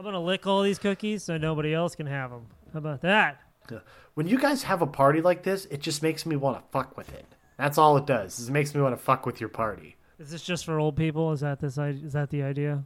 gonna 0.00 0.20
lick 0.20 0.46
all 0.46 0.62
these 0.62 0.78
cookies 0.78 1.24
so 1.24 1.38
nobody 1.38 1.74
else 1.74 1.96
can 1.96 2.06
have 2.06 2.30
them. 2.30 2.46
How 2.72 2.78
about 2.78 3.00
that? 3.00 3.40
When 4.14 4.28
you 4.28 4.38
guys 4.38 4.62
have 4.62 4.80
a 4.80 4.86
party 4.86 5.20
like 5.20 5.42
this, 5.42 5.64
it 5.64 5.80
just 5.80 6.04
makes 6.04 6.24
me 6.24 6.36
want 6.36 6.56
to 6.56 6.62
fuck 6.70 6.96
with 6.96 7.12
it. 7.12 7.26
That's 7.58 7.78
all 7.78 7.96
it 7.96 8.06
does. 8.06 8.38
Is 8.38 8.48
it 8.48 8.52
makes 8.52 8.76
me 8.76 8.80
want 8.80 8.96
to 8.96 9.02
fuck 9.02 9.26
with 9.26 9.40
your 9.40 9.48
party. 9.48 9.96
Is 10.18 10.30
this 10.30 10.42
just 10.42 10.64
for 10.64 10.78
old 10.78 10.96
people? 10.96 11.32
Is 11.32 11.40
that 11.40 11.60
this? 11.60 11.76
Is 11.78 12.12
that 12.12 12.30
the 12.30 12.42
idea? 12.42 12.84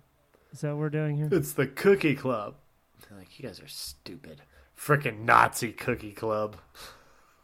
Is 0.52 0.62
that 0.62 0.70
what 0.70 0.78
we're 0.78 0.90
doing 0.90 1.16
here? 1.16 1.28
It's 1.30 1.52
the 1.52 1.66
Cookie 1.66 2.14
Club. 2.14 2.54
They're 3.08 3.18
like, 3.18 3.38
you 3.38 3.46
guys 3.46 3.60
are 3.60 3.68
stupid. 3.68 4.42
Frickin' 4.78 5.20
Nazi 5.20 5.72
Cookie 5.72 6.12
Club. 6.12 6.56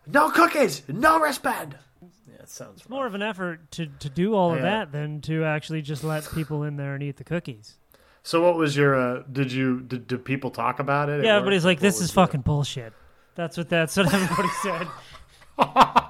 No 0.07 0.31
cookies! 0.31 0.83
No 0.89 1.19
wristband! 1.19 1.77
Yeah, 2.03 2.43
it 2.43 2.49
sounds 2.51 2.81
It's 2.83 2.91
more 2.91 3.07
of 3.07 3.15
an 3.15 3.23
effort 3.23 3.71
to, 3.73 3.87
to 3.87 4.11
do 4.11 4.35
all 4.35 4.55
of 4.55 4.61
that 4.63 4.93
than 4.93 5.21
to 5.23 5.45
actually 5.45 5.81
just 5.83 6.05
let 6.05 6.29
people 6.35 6.63
in 6.63 6.77
there 6.77 6.95
and 6.95 7.03
eat 7.03 7.17
the 7.17 7.25
cookies. 7.25 7.77
So, 8.23 8.43
what 8.43 8.57
was 8.57 8.77
your, 8.77 8.95
uh, 8.95 9.23
did 9.31 9.53
you, 9.53 9.81
did, 9.81 10.07
did 10.07 10.25
people 10.25 10.51
talk 10.51 10.79
about 10.79 11.09
it? 11.09 11.25
Yeah, 11.25 11.35
work? 11.35 11.41
everybody's 11.41 11.65
like, 11.65 11.81
"This 11.81 12.01
is 12.01 12.09
the- 12.09 12.15
fucking 12.15 12.41
bullshit." 12.43 12.93
That's 13.35 13.57
what 13.57 13.69
that's 13.69 13.97
what 13.97 14.07
everybody 14.15 14.49
said. 14.63 14.87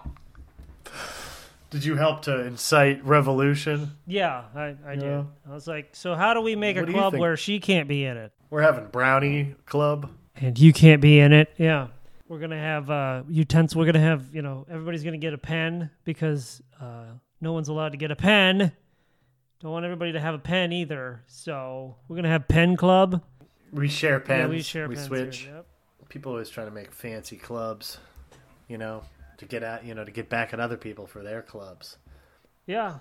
Did 1.75 1.85
you 1.85 1.97
help 1.97 2.23
to 2.23 2.47
incite 2.47 3.04
revolution? 3.04 3.90
Yeah, 4.07 4.45
I, 4.54 4.76
I 4.87 4.93
Yeah. 4.93 4.95
did. 4.95 5.26
I 5.50 5.52
was 5.52 5.66
like, 5.66 5.88
"So 5.97 6.14
how 6.14 6.33
do 6.33 6.40
we 6.40 6.54
make 6.54 6.76
What 6.76 6.85
a 6.85 6.87
do 6.87 6.93
you 6.93 6.99
club 6.99 7.12
think? 7.14 7.21
where 7.21 7.37
she 7.37 7.59
can't 7.59 7.88
be 7.88 8.04
in 8.04 8.16
it 8.16 8.31
We're 8.49 8.62
having 8.62 8.87
Brownie 8.87 9.57
Club. 9.66 10.09
and 10.37 10.57
you 10.57 10.73
can't 10.73 11.02
be 11.02 11.19
in 11.19 11.33
it?" 11.33 11.52
Yeah, 11.59 11.88
we're 12.28 12.38
gonna 12.38 12.61
have 12.61 12.90
uh, 12.90 13.23
utensils. 13.28 13.76
We're 13.76 13.87
gonna 13.87 13.99
have 14.04 14.33
you 14.33 14.40
know 14.40 14.66
everybody's 14.71 15.02
gonna 15.02 15.19
get 15.19 15.35
a 15.35 15.38
pen 15.38 15.90
because 16.04 16.62
uh, 16.81 17.07
no 17.40 17.52
one's 17.52 17.66
allowed 17.69 17.90
to 17.90 17.99
get 17.99 18.12
a 18.12 18.16
pen. 18.16 18.71
Don't 19.59 19.73
want 19.73 19.85
everybody 19.85 20.12
to 20.12 20.21
have 20.21 20.35
a 20.35 20.38
pen 20.38 20.73
either. 20.73 21.25
So 21.26 21.97
we're 22.07 22.14
gonna 22.14 22.28
have 22.28 22.47
pen 22.47 22.76
club. 22.76 23.21
We 23.73 23.88
share 23.88 24.21
pens. 24.21 24.43
yeah, 24.43 24.47
we 24.47 24.62
share 24.62 24.88
we 24.88 24.95
pens. 24.95 25.07
switch. 25.09 25.38
Here. 25.38 25.54
Yep. 25.57 25.66
People 26.09 26.31
always 26.31 26.50
trying 26.50 26.69
to 26.69 26.73
make 26.73 26.93
fancy 26.93 27.37
clubs, 27.37 27.99
you 28.69 28.78
know, 28.78 29.02
to 29.44 29.48
get 29.48 29.62
at, 29.62 29.84
you 29.84 29.94
know, 29.94 30.04
to 30.04 30.10
get 30.10 30.28
back 30.28 30.52
at 30.52 30.60
other 30.60 30.76
people 30.76 31.06
for 31.06 31.22
their 31.22 31.42
clubs. 31.42 31.98
Yeah, 32.66 32.98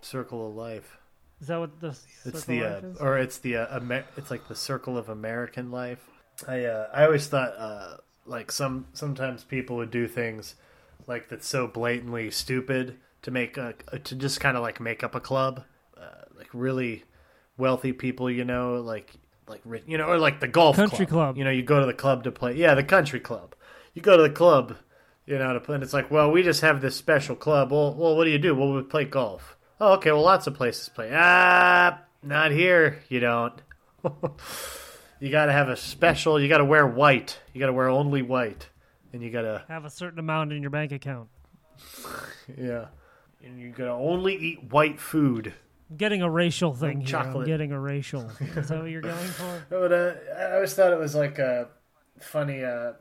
Circle 0.00 0.48
of 0.48 0.54
life. 0.54 0.98
is 1.40 1.48
that 1.48 1.58
what 1.58 1.80
the 1.80 1.96
It's 2.24 2.44
the 2.44 2.62
life 2.62 2.84
uh, 2.84 2.86
is? 2.86 2.96
or 2.98 3.18
it's 3.18 3.38
the 3.38 3.56
uh, 3.56 3.78
Amer- 3.78 4.04
it's 4.16 4.30
like 4.30 4.48
the 4.48 4.54
circle 4.54 4.98
of 4.98 5.08
American 5.08 5.70
life. 5.70 6.04
I 6.46 6.64
uh, 6.64 6.88
I 6.92 7.04
always 7.04 7.26
thought 7.28 7.54
uh, 7.56 7.96
like 8.24 8.52
some 8.52 8.86
sometimes 8.92 9.44
people 9.44 9.76
would 9.76 9.90
do 9.90 10.06
things 10.06 10.54
like 11.06 11.28
that's 11.28 11.46
so 11.46 11.66
blatantly 11.66 12.30
stupid 12.30 12.98
to 13.22 13.30
make 13.30 13.56
a, 13.56 13.74
to 14.04 14.14
just 14.14 14.40
kind 14.40 14.56
of 14.56 14.62
like 14.62 14.80
make 14.80 15.02
up 15.02 15.14
a 15.14 15.20
club, 15.20 15.64
uh, 15.96 16.24
like 16.36 16.48
really 16.52 17.04
wealthy 17.56 17.92
people, 17.92 18.30
you 18.30 18.44
know, 18.44 18.80
like 18.80 19.14
like 19.48 19.62
you 19.86 19.96
know, 19.98 20.06
or 20.06 20.18
like 20.18 20.40
the 20.40 20.48
golf 20.48 20.76
Country 20.76 21.06
club. 21.06 21.36
You 21.38 21.44
know, 21.44 21.50
you 21.50 21.62
go 21.62 21.80
to 21.80 21.86
the 21.86 21.94
club 21.94 22.24
to 22.24 22.32
play. 22.32 22.54
Yeah, 22.56 22.74
the 22.74 22.84
country 22.84 23.20
club. 23.20 23.54
You 23.94 24.02
go 24.02 24.16
to 24.16 24.22
the 24.24 24.30
club, 24.30 24.76
you 25.26 25.38
know, 25.38 25.52
to 25.52 25.60
play. 25.60 25.74
And 25.74 25.84
it's 25.84 25.92
like, 25.92 26.10
well, 26.10 26.30
we 26.30 26.42
just 26.42 26.60
have 26.60 26.80
this 26.80 26.96
special 26.96 27.36
club. 27.36 27.72
Well, 27.72 27.94
well, 27.94 28.16
what 28.16 28.24
do 28.24 28.30
you 28.30 28.38
do? 28.38 28.54
Well, 28.54 28.72
we 28.72 28.82
play 28.82 29.04
golf. 29.04 29.56
Oh, 29.80 29.94
okay. 29.94 30.12
Well, 30.12 30.22
lots 30.22 30.46
of 30.46 30.54
places 30.54 30.88
play. 30.88 31.10
Ah, 31.12 32.00
not 32.22 32.52
here. 32.52 33.02
You 33.08 33.20
don't. 33.20 33.60
you 35.20 35.30
got 35.30 35.46
to 35.46 35.52
have 35.52 35.68
a 35.68 35.76
special. 35.76 36.40
You 36.40 36.48
got 36.48 36.58
to 36.58 36.64
wear 36.64 36.86
white. 36.86 37.38
You 37.52 37.60
got 37.60 37.66
to 37.66 37.72
wear 37.72 37.88
only 37.88 38.22
white, 38.22 38.68
and 39.12 39.22
you 39.22 39.30
got 39.30 39.42
to 39.42 39.64
have 39.68 39.84
a 39.84 39.90
certain 39.90 40.18
amount 40.18 40.52
in 40.52 40.62
your 40.62 40.70
bank 40.70 40.92
account. 40.92 41.28
yeah, 42.58 42.86
and 43.44 43.60
you 43.60 43.70
got 43.70 43.84
to 43.84 43.92
only 43.92 44.34
eat 44.34 44.64
white 44.70 44.98
food. 44.98 45.52
I'm 45.90 45.96
getting 45.96 46.22
a 46.22 46.30
racial 46.30 46.74
thing 46.74 47.00
here. 47.00 47.16
I'm 47.16 47.44
getting 47.44 47.70
a 47.72 47.78
racial. 47.78 48.28
Is 48.40 48.68
that 48.68 48.80
what 48.80 48.90
you're 48.90 49.02
going 49.02 49.16
for? 49.28 49.66
But 49.68 49.92
uh, 49.92 50.14
I 50.36 50.54
always 50.54 50.74
thought 50.74 50.92
it 50.92 50.98
was 50.98 51.14
like 51.14 51.38
a 51.38 51.68
funny 52.18 52.64
uh, 52.64 52.94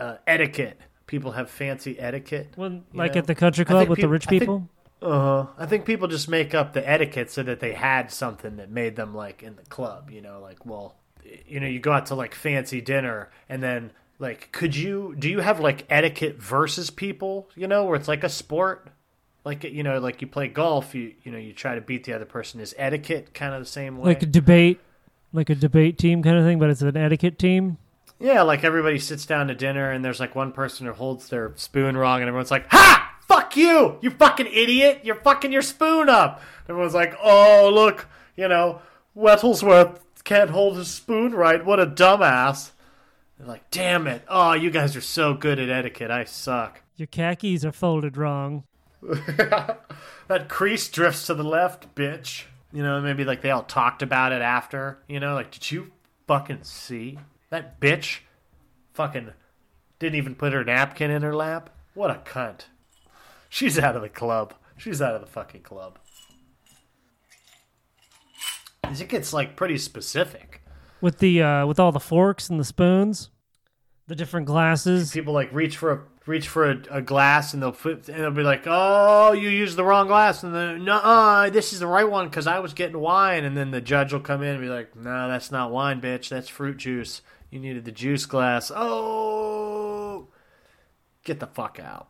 uh, 0.00 0.16
etiquette. 0.26 0.78
People 1.06 1.32
have 1.32 1.50
fancy 1.50 1.98
etiquette. 1.98 2.52
When, 2.56 2.84
like 2.92 3.14
know, 3.14 3.20
at 3.20 3.26
the 3.26 3.34
country 3.34 3.64
club 3.64 3.88
with 3.88 4.00
the 4.00 4.08
rich 4.08 4.26
people? 4.28 4.68
Uh 5.00 5.08
huh. 5.10 5.46
I 5.58 5.66
think 5.66 5.84
people 5.84 6.08
just 6.08 6.28
make 6.28 6.54
up 6.54 6.72
the 6.72 6.88
etiquette 6.88 7.30
so 7.30 7.42
that 7.42 7.60
they 7.60 7.74
had 7.74 8.10
something 8.10 8.56
that 8.56 8.70
made 8.70 8.96
them 8.96 9.14
like 9.14 9.42
in 9.42 9.56
the 9.56 9.62
club. 9.62 10.10
You 10.10 10.22
know, 10.22 10.40
like 10.40 10.66
well, 10.66 10.96
you 11.46 11.60
know, 11.60 11.66
you 11.66 11.78
go 11.78 11.92
out 11.92 12.06
to 12.06 12.14
like 12.14 12.34
fancy 12.34 12.80
dinner 12.80 13.30
and 13.48 13.62
then 13.62 13.92
like, 14.18 14.50
could 14.52 14.74
you 14.74 15.14
do 15.18 15.28
you 15.28 15.40
have 15.40 15.60
like 15.60 15.86
etiquette 15.90 16.40
versus 16.40 16.90
people? 16.90 17.48
You 17.54 17.66
know, 17.66 17.84
where 17.84 17.96
it's 17.96 18.08
like 18.08 18.24
a 18.24 18.28
sport. 18.28 18.88
Like 19.44 19.62
you 19.62 19.84
know, 19.84 20.00
like 20.00 20.20
you 20.20 20.26
play 20.26 20.48
golf, 20.48 20.94
you 20.94 21.14
you 21.22 21.30
know, 21.30 21.38
you 21.38 21.52
try 21.52 21.74
to 21.74 21.80
beat 21.80 22.04
the 22.04 22.12
other 22.14 22.24
person. 22.24 22.60
Is 22.60 22.74
etiquette 22.76 23.32
kind 23.32 23.54
of 23.54 23.60
the 23.60 23.66
same 23.66 23.98
way? 23.98 24.06
like 24.06 24.22
a 24.22 24.26
debate, 24.26 24.80
like 25.32 25.50
a 25.50 25.54
debate 25.54 25.98
team 25.98 26.22
kind 26.22 26.36
of 26.36 26.44
thing, 26.44 26.58
but 26.58 26.70
it's 26.70 26.82
an 26.82 26.96
etiquette 26.96 27.38
team. 27.38 27.78
Yeah, 28.18 28.42
like 28.42 28.64
everybody 28.64 28.98
sits 28.98 29.26
down 29.26 29.48
to 29.48 29.54
dinner 29.54 29.90
and 29.90 30.04
there's 30.04 30.20
like 30.20 30.34
one 30.34 30.52
person 30.52 30.86
who 30.86 30.92
holds 30.92 31.28
their 31.28 31.52
spoon 31.56 31.96
wrong 31.96 32.20
and 32.20 32.28
everyone's 32.28 32.50
like, 32.50 32.66
Ha! 32.70 33.18
Fuck 33.28 33.56
you! 33.56 33.98
You 34.00 34.10
fucking 34.10 34.46
idiot! 34.46 35.00
You're 35.04 35.16
fucking 35.16 35.52
your 35.52 35.62
spoon 35.62 36.08
up! 36.08 36.42
Everyone's 36.68 36.94
like, 36.94 37.14
Oh, 37.22 37.70
look, 37.72 38.06
you 38.36 38.48
know, 38.48 38.80
Wettlesworth 39.16 40.00
can't 40.24 40.50
hold 40.50 40.76
his 40.76 40.88
spoon 40.88 41.32
right. 41.32 41.64
What 41.64 41.80
a 41.80 41.86
dumbass. 41.86 42.70
They're 43.38 43.46
like, 43.46 43.70
Damn 43.70 44.06
it. 44.06 44.22
Oh, 44.28 44.54
you 44.54 44.70
guys 44.70 44.96
are 44.96 45.00
so 45.02 45.34
good 45.34 45.58
at 45.58 45.68
etiquette. 45.68 46.10
I 46.10 46.24
suck. 46.24 46.82
Your 46.96 47.06
khakis 47.08 47.64
are 47.64 47.72
folded 47.72 48.16
wrong. 48.16 48.64
That 50.28 50.48
crease 50.48 50.88
drifts 50.88 51.26
to 51.26 51.34
the 51.34 51.44
left, 51.44 51.94
bitch. 51.94 52.44
You 52.72 52.82
know, 52.82 53.00
maybe 53.00 53.24
like 53.24 53.42
they 53.42 53.50
all 53.50 53.62
talked 53.62 54.02
about 54.02 54.32
it 54.32 54.42
after. 54.42 54.98
You 55.06 55.20
know, 55.20 55.34
like, 55.34 55.52
did 55.52 55.70
you 55.70 55.92
fucking 56.26 56.64
see? 56.64 57.18
That 57.56 57.80
bitch 57.80 58.18
fucking 58.92 59.32
didn't 59.98 60.16
even 60.16 60.34
put 60.34 60.52
her 60.52 60.62
napkin 60.62 61.10
in 61.10 61.22
her 61.22 61.34
lap? 61.34 61.70
What 61.94 62.10
a 62.10 62.16
cunt. 62.16 62.64
She's 63.48 63.78
out 63.78 63.96
of 63.96 64.02
the 64.02 64.10
club. 64.10 64.52
She's 64.76 65.00
out 65.00 65.14
of 65.14 65.22
the 65.22 65.26
fucking 65.26 65.62
club. 65.62 65.98
It 68.84 69.08
gets 69.08 69.32
like 69.32 69.56
pretty 69.56 69.78
specific. 69.78 70.60
With 71.00 71.16
the 71.20 71.42
uh, 71.42 71.66
with 71.66 71.80
all 71.80 71.92
the 71.92 71.98
forks 71.98 72.50
and 72.50 72.60
the 72.60 72.64
spoons, 72.64 73.30
the 74.06 74.14
different 74.14 74.46
glasses. 74.46 75.12
People 75.12 75.32
like 75.32 75.50
reach 75.50 75.78
for 75.78 75.92
a 75.92 76.00
reach 76.26 76.48
for 76.48 76.70
a, 76.70 76.82
a 76.90 77.00
glass 77.00 77.54
and 77.54 77.62
they'll 77.62 77.72
flip 77.72 78.06
and 78.08 78.18
they'll 78.22 78.30
be 78.32 78.42
like, 78.42 78.64
"Oh, 78.66 79.32
you 79.32 79.48
used 79.48 79.76
the 79.76 79.84
wrong 79.84 80.08
glass," 80.08 80.42
and 80.42 80.54
then 80.54 80.84
no, 80.84 81.48
this 81.50 81.72
is 81.72 81.80
the 81.80 81.86
right 81.86 82.08
one 82.08 82.28
because 82.28 82.46
I 82.46 82.58
was 82.58 82.74
getting 82.74 83.00
wine. 83.00 83.44
And 83.44 83.56
then 83.56 83.70
the 83.70 83.80
judge 83.80 84.12
will 84.12 84.20
come 84.20 84.42
in 84.42 84.50
and 84.50 84.60
be 84.60 84.68
like, 84.68 84.94
"No, 84.94 85.28
that's 85.28 85.50
not 85.50 85.70
wine, 85.70 86.02
bitch. 86.02 86.28
That's 86.28 86.48
fruit 86.48 86.76
juice. 86.76 87.22
You 87.50 87.60
needed 87.60 87.84
the 87.84 87.92
juice 87.92 88.26
glass. 88.26 88.70
Oh, 88.74 90.28
get 91.24 91.40
the 91.40 91.46
fuck 91.46 91.78
out. 91.80 92.08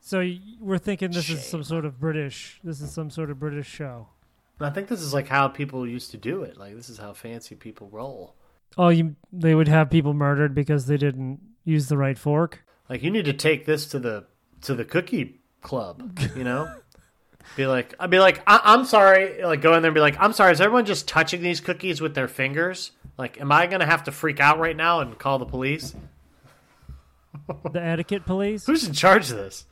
So 0.00 0.24
we're 0.60 0.78
thinking 0.78 1.10
this 1.10 1.28
is 1.30 1.44
some 1.44 1.64
sort 1.64 1.84
of 1.84 1.98
British. 1.98 2.60
This 2.62 2.80
is 2.80 2.90
some 2.92 3.10
sort 3.10 3.30
of 3.30 3.40
British 3.40 3.66
show. 3.66 4.08
I 4.60 4.70
think 4.70 4.88
this 4.88 5.00
is 5.00 5.12
like 5.12 5.28
how 5.28 5.48
people 5.48 5.86
used 5.86 6.10
to 6.12 6.16
do 6.16 6.42
it. 6.42 6.56
Like 6.56 6.74
this 6.76 6.88
is 6.88 6.98
how 6.98 7.12
fancy 7.12 7.54
people 7.54 7.88
roll. 7.90 8.34
Oh, 8.78 8.88
you 8.88 9.16
they 9.32 9.54
would 9.54 9.68
have 9.68 9.90
people 9.90 10.14
murdered 10.14 10.54
because 10.54 10.86
they 10.86 10.96
didn't 10.96 11.40
use 11.64 11.88
the 11.88 11.96
right 11.98 12.16
fork. 12.16 12.64
Like 12.88 13.02
you 13.02 13.10
need 13.10 13.24
to 13.24 13.32
take 13.32 13.66
this 13.66 13.86
to 13.86 13.98
the 13.98 14.26
to 14.62 14.74
the 14.74 14.84
cookie 14.84 15.40
club. 15.60 16.18
You 16.36 16.44
know, 16.44 16.72
be 17.56 17.66
like, 17.66 17.94
I'd 17.98 18.10
be 18.10 18.18
like, 18.20 18.42
I- 18.46 18.60
I'm 18.64 18.84
sorry. 18.84 19.42
Like 19.42 19.60
go 19.60 19.74
in 19.74 19.82
there 19.82 19.90
and 19.90 19.94
be 19.94 20.00
like, 20.00 20.16
I'm 20.20 20.32
sorry. 20.32 20.52
Is 20.52 20.60
everyone 20.60 20.84
just 20.86 21.08
touching 21.08 21.42
these 21.42 21.60
cookies 21.60 22.00
with 22.00 22.14
their 22.14 22.28
fingers? 22.28 22.92
Like, 23.18 23.40
am 23.40 23.50
I 23.52 23.66
gonna 23.66 23.86
have 23.86 24.04
to 24.04 24.12
freak 24.12 24.40
out 24.40 24.58
right 24.58 24.76
now 24.76 25.00
and 25.00 25.18
call 25.18 25.38
the 25.38 25.46
police? 25.46 25.94
The 27.70 27.82
etiquette 27.82 28.24
police. 28.24 28.64
Who's 28.66 28.86
in 28.88 28.94
charge 28.94 29.30
of 29.30 29.36
this? 29.36 29.66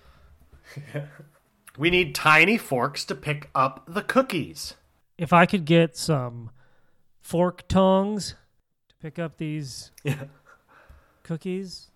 we 1.78 1.88
need 1.90 2.14
tiny 2.14 2.58
forks 2.58 3.04
to 3.06 3.14
pick 3.14 3.48
up 3.54 3.84
the 3.88 4.02
cookies. 4.02 4.74
If 5.16 5.32
I 5.32 5.46
could 5.46 5.64
get 5.64 5.96
some 5.96 6.50
fork 7.22 7.66
tongs 7.66 8.34
to 8.90 8.94
pick 8.96 9.18
up 9.18 9.38
these 9.38 9.92
Yeah. 10.04 10.24
cookies 11.22 11.88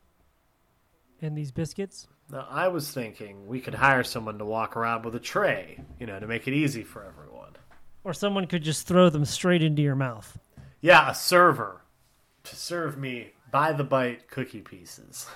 and 1.20 1.36
these 1.36 1.52
biscuits. 1.52 2.08
Now, 2.32 2.46
I 2.50 2.68
was 2.68 2.90
thinking 2.90 3.46
we 3.46 3.60
could 3.60 3.74
hire 3.74 4.04
someone 4.04 4.38
to 4.38 4.44
walk 4.46 4.74
around 4.76 5.04
with 5.04 5.14
a 5.14 5.20
tray, 5.20 5.80
you 6.00 6.06
know, 6.06 6.18
to 6.18 6.26
make 6.26 6.48
it 6.48 6.54
easy 6.54 6.82
for 6.82 7.04
everyone. 7.04 7.56
Or 8.04 8.14
someone 8.14 8.46
could 8.46 8.62
just 8.62 8.86
throw 8.86 9.10
them 9.10 9.24
straight 9.26 9.62
into 9.62 9.82
your 9.82 9.96
mouth. 9.96 10.38
Yeah, 10.80 11.10
a 11.10 11.14
server 11.14 11.82
to 12.44 12.56
serve 12.56 12.96
me 12.96 13.32
by 13.50 13.72
the 13.72 13.84
bite 13.84 14.30
cookie 14.30 14.60
pieces. 14.60 15.26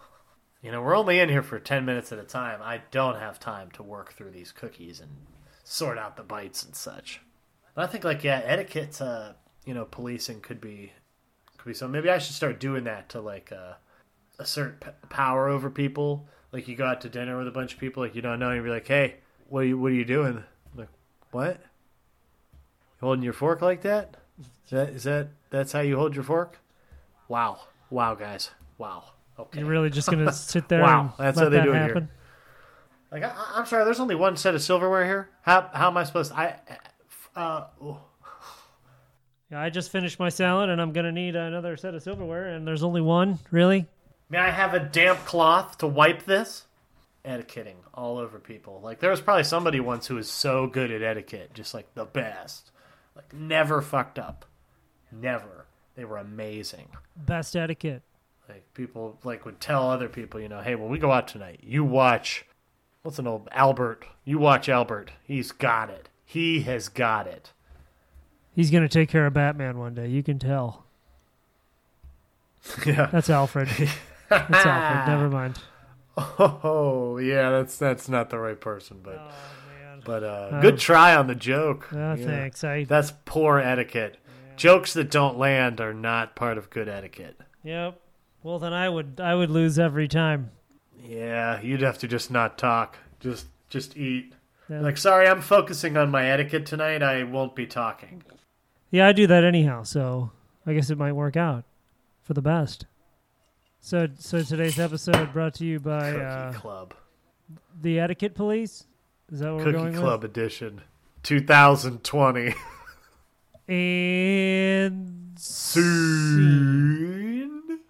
you 0.62 0.70
know, 0.70 0.82
we're 0.82 0.96
only 0.96 1.18
in 1.18 1.28
here 1.28 1.42
for 1.42 1.58
10 1.58 1.84
minutes 1.84 2.12
at 2.12 2.18
a 2.18 2.24
time. 2.24 2.60
I 2.62 2.82
don't 2.90 3.18
have 3.18 3.40
time 3.40 3.70
to 3.72 3.82
work 3.82 4.12
through 4.12 4.32
these 4.32 4.52
cookies 4.52 5.00
and 5.00 5.10
sort 5.64 5.96
out 5.96 6.16
the 6.16 6.22
bites 6.22 6.62
and 6.62 6.74
such. 6.74 7.20
But 7.74 7.84
I 7.84 7.86
think 7.86 8.04
like 8.04 8.22
yeah, 8.22 8.42
etiquette 8.44 9.00
uh, 9.00 9.32
you 9.64 9.72
know, 9.74 9.86
policing 9.86 10.40
could 10.40 10.60
be 10.60 10.92
could 11.56 11.68
be 11.68 11.74
so 11.74 11.88
maybe 11.88 12.10
I 12.10 12.18
should 12.18 12.34
start 12.34 12.60
doing 12.60 12.84
that 12.84 13.08
to 13.10 13.20
like 13.20 13.50
uh 13.52 13.74
assert 14.38 14.80
p- 14.80 14.90
power 15.08 15.48
over 15.48 15.70
people. 15.70 16.28
Like 16.50 16.68
you 16.68 16.76
go 16.76 16.84
out 16.84 17.00
to 17.02 17.08
dinner 17.08 17.38
with 17.38 17.48
a 17.48 17.52
bunch 17.52 17.72
of 17.72 17.80
people 17.80 18.02
like 18.02 18.14
you 18.14 18.20
don't 18.20 18.38
know 18.38 18.50
and 18.50 18.62
you're 18.62 18.74
like, 18.74 18.88
"Hey, 18.88 19.16
what 19.48 19.60
are 19.60 19.64
you 19.64 19.78
what 19.78 19.92
are 19.92 19.94
you 19.94 20.04
doing?" 20.04 20.36
I'm 20.36 20.78
like, 20.78 20.90
"What? 21.30 21.62
You 22.52 23.00
holding 23.00 23.22
your 23.22 23.32
fork 23.32 23.62
like 23.62 23.80
that?" 23.82 24.16
Is 24.40 24.70
that 24.70 24.88
is 24.90 25.02
that 25.04 25.28
that's 25.50 25.72
how 25.72 25.80
you 25.80 25.96
hold 25.96 26.14
your 26.14 26.24
fork? 26.24 26.58
Wow, 27.28 27.60
wow, 27.90 28.14
guys, 28.14 28.50
wow. 28.78 29.04
Okay, 29.38 29.60
You're 29.60 29.68
really 29.68 29.90
just 29.90 30.08
gonna 30.10 30.32
sit 30.32 30.68
there 30.68 30.82
Wow, 30.82 31.14
and 31.18 31.26
that's 31.26 31.36
let 31.36 31.44
how 31.44 31.48
they 31.50 31.56
that 31.58 31.64
do 31.64 31.72
it 31.72 31.84
here. 31.84 32.08
like 33.10 33.22
I, 33.22 33.32
I'm 33.54 33.66
sorry, 33.66 33.84
there's 33.84 34.00
only 34.00 34.14
one 34.14 34.36
set 34.36 34.54
of 34.54 34.62
silverware 34.62 35.04
here. 35.04 35.28
How 35.42 35.70
how 35.72 35.88
am 35.88 35.96
I 35.96 36.04
supposed? 36.04 36.32
To, 36.32 36.38
I 36.38 36.56
uh 37.36 37.64
oh. 37.82 38.00
Yeah, 39.50 39.60
I 39.60 39.68
just 39.68 39.90
finished 39.92 40.18
my 40.18 40.30
salad 40.30 40.70
and 40.70 40.80
I'm 40.80 40.92
gonna 40.92 41.12
need 41.12 41.36
another 41.36 41.76
set 41.76 41.94
of 41.94 42.02
silverware, 42.02 42.48
and 42.48 42.66
there's 42.66 42.82
only 42.82 43.00
one. 43.00 43.38
Really? 43.50 43.86
may 44.30 44.38
I 44.38 44.50
have 44.50 44.72
a 44.72 44.80
damp 44.80 45.18
cloth 45.26 45.76
to 45.78 45.86
wipe 45.86 46.24
this? 46.24 46.64
Etiquetting 47.24 47.76
all 47.94 48.16
over 48.18 48.38
people. 48.38 48.80
Like 48.82 48.98
there 48.98 49.10
was 49.10 49.20
probably 49.20 49.44
somebody 49.44 49.78
once 49.78 50.06
who 50.06 50.14
was 50.16 50.28
so 50.30 50.66
good 50.66 50.90
at 50.90 51.02
etiquette, 51.02 51.52
just 51.54 51.72
like 51.74 51.92
the 51.94 52.06
best. 52.06 52.70
Like 53.16 53.32
never 53.32 53.82
fucked 53.82 54.18
up, 54.18 54.44
never. 55.10 55.66
They 55.96 56.04
were 56.04 56.16
amazing. 56.18 56.88
Best 57.16 57.54
etiquette. 57.54 58.02
Like 58.48 58.64
people 58.74 59.18
like 59.24 59.44
would 59.44 59.60
tell 59.60 59.90
other 59.90 60.08
people, 60.08 60.40
you 60.40 60.48
know, 60.48 60.60
hey, 60.60 60.74
when 60.74 60.88
we 60.90 60.98
go 60.98 61.12
out 61.12 61.28
tonight, 61.28 61.60
you 61.62 61.84
watch 61.84 62.44
what's 63.02 63.18
an 63.18 63.26
old 63.26 63.48
Albert. 63.52 64.06
You 64.24 64.38
watch 64.38 64.68
Albert. 64.68 65.10
He's 65.24 65.52
got 65.52 65.90
it. 65.90 66.08
He 66.24 66.62
has 66.62 66.88
got 66.88 67.26
it. 67.26 67.52
He's 68.54 68.70
gonna 68.70 68.88
take 68.88 69.08
care 69.08 69.26
of 69.26 69.34
Batman 69.34 69.78
one 69.78 69.94
day. 69.94 70.08
You 70.08 70.22
can 70.22 70.38
tell. 70.38 70.84
Yeah. 72.86 73.06
That's 73.10 73.28
Alfred. 73.28 73.68
That's 74.28 74.66
Alfred. 74.66 75.08
Never 75.08 75.28
mind. 75.28 75.58
Oh 76.16 77.16
yeah, 77.16 77.48
that's 77.50 77.78
that's 77.78 78.06
not 78.06 78.28
the 78.28 78.38
right 78.38 78.60
person, 78.60 79.00
but 79.02 79.16
Oh. 79.18 79.30
But 80.04 80.22
uh, 80.22 80.50
Oh. 80.52 80.60
good 80.60 80.78
try 80.78 81.14
on 81.14 81.26
the 81.26 81.34
joke. 81.34 81.88
Oh, 81.92 82.14
Yeah. 82.14 82.16
thanks. 82.16 82.64
I. 82.64 82.84
That's 82.84 83.12
poor 83.24 83.58
etiquette. 83.58 84.18
Jokes 84.56 84.92
that 84.94 85.10
don't 85.10 85.38
land 85.38 85.80
are 85.80 85.94
not 85.94 86.36
part 86.36 86.58
of 86.58 86.70
good 86.70 86.88
etiquette. 86.88 87.40
Yep. 87.64 87.98
Well, 88.42 88.58
then 88.58 88.72
I 88.72 88.88
would 88.88 89.20
I 89.22 89.34
would 89.34 89.50
lose 89.50 89.78
every 89.78 90.08
time. 90.08 90.50
Yeah, 91.04 91.60
you'd 91.60 91.80
have 91.82 91.98
to 91.98 92.08
just 92.08 92.30
not 92.30 92.58
talk. 92.58 92.96
Just 93.20 93.46
just 93.68 93.96
eat. 93.96 94.34
Yeah. 94.68 94.80
Like, 94.80 94.96
sorry, 94.96 95.26
I'm 95.28 95.40
focusing 95.40 95.96
on 95.96 96.10
my 96.10 96.26
etiquette 96.28 96.66
tonight. 96.66 97.02
I 97.02 97.22
won't 97.24 97.54
be 97.56 97.66
talking. 97.66 98.22
Yeah, 98.90 99.06
I 99.08 99.12
do 99.12 99.26
that 99.26 99.42
anyhow, 99.44 99.82
so 99.84 100.30
I 100.66 100.74
guess 100.74 100.90
it 100.90 100.98
might 100.98 101.12
work 101.12 101.36
out 101.36 101.64
for 102.22 102.34
the 102.34 102.42
best. 102.42 102.86
So, 103.80 104.06
so 104.18 104.42
today's 104.42 104.78
episode 104.78 105.32
brought 105.32 105.54
to 105.54 105.64
you 105.64 105.80
by 105.80 106.12
Cookie 106.12 106.24
uh, 106.24 106.52
Club. 106.52 106.94
the 107.80 107.98
Etiquette 107.98 108.34
Police. 108.34 108.84
Is 109.32 109.38
that 109.40 109.46
what 109.54 109.64
we're 109.64 109.72
Cookie 109.72 109.78
going 109.78 109.94
Club 109.94 110.24
edition, 110.24 110.82
2020. 111.22 112.44
with? 112.44 112.54
And 113.66 115.32
See. 115.38 117.31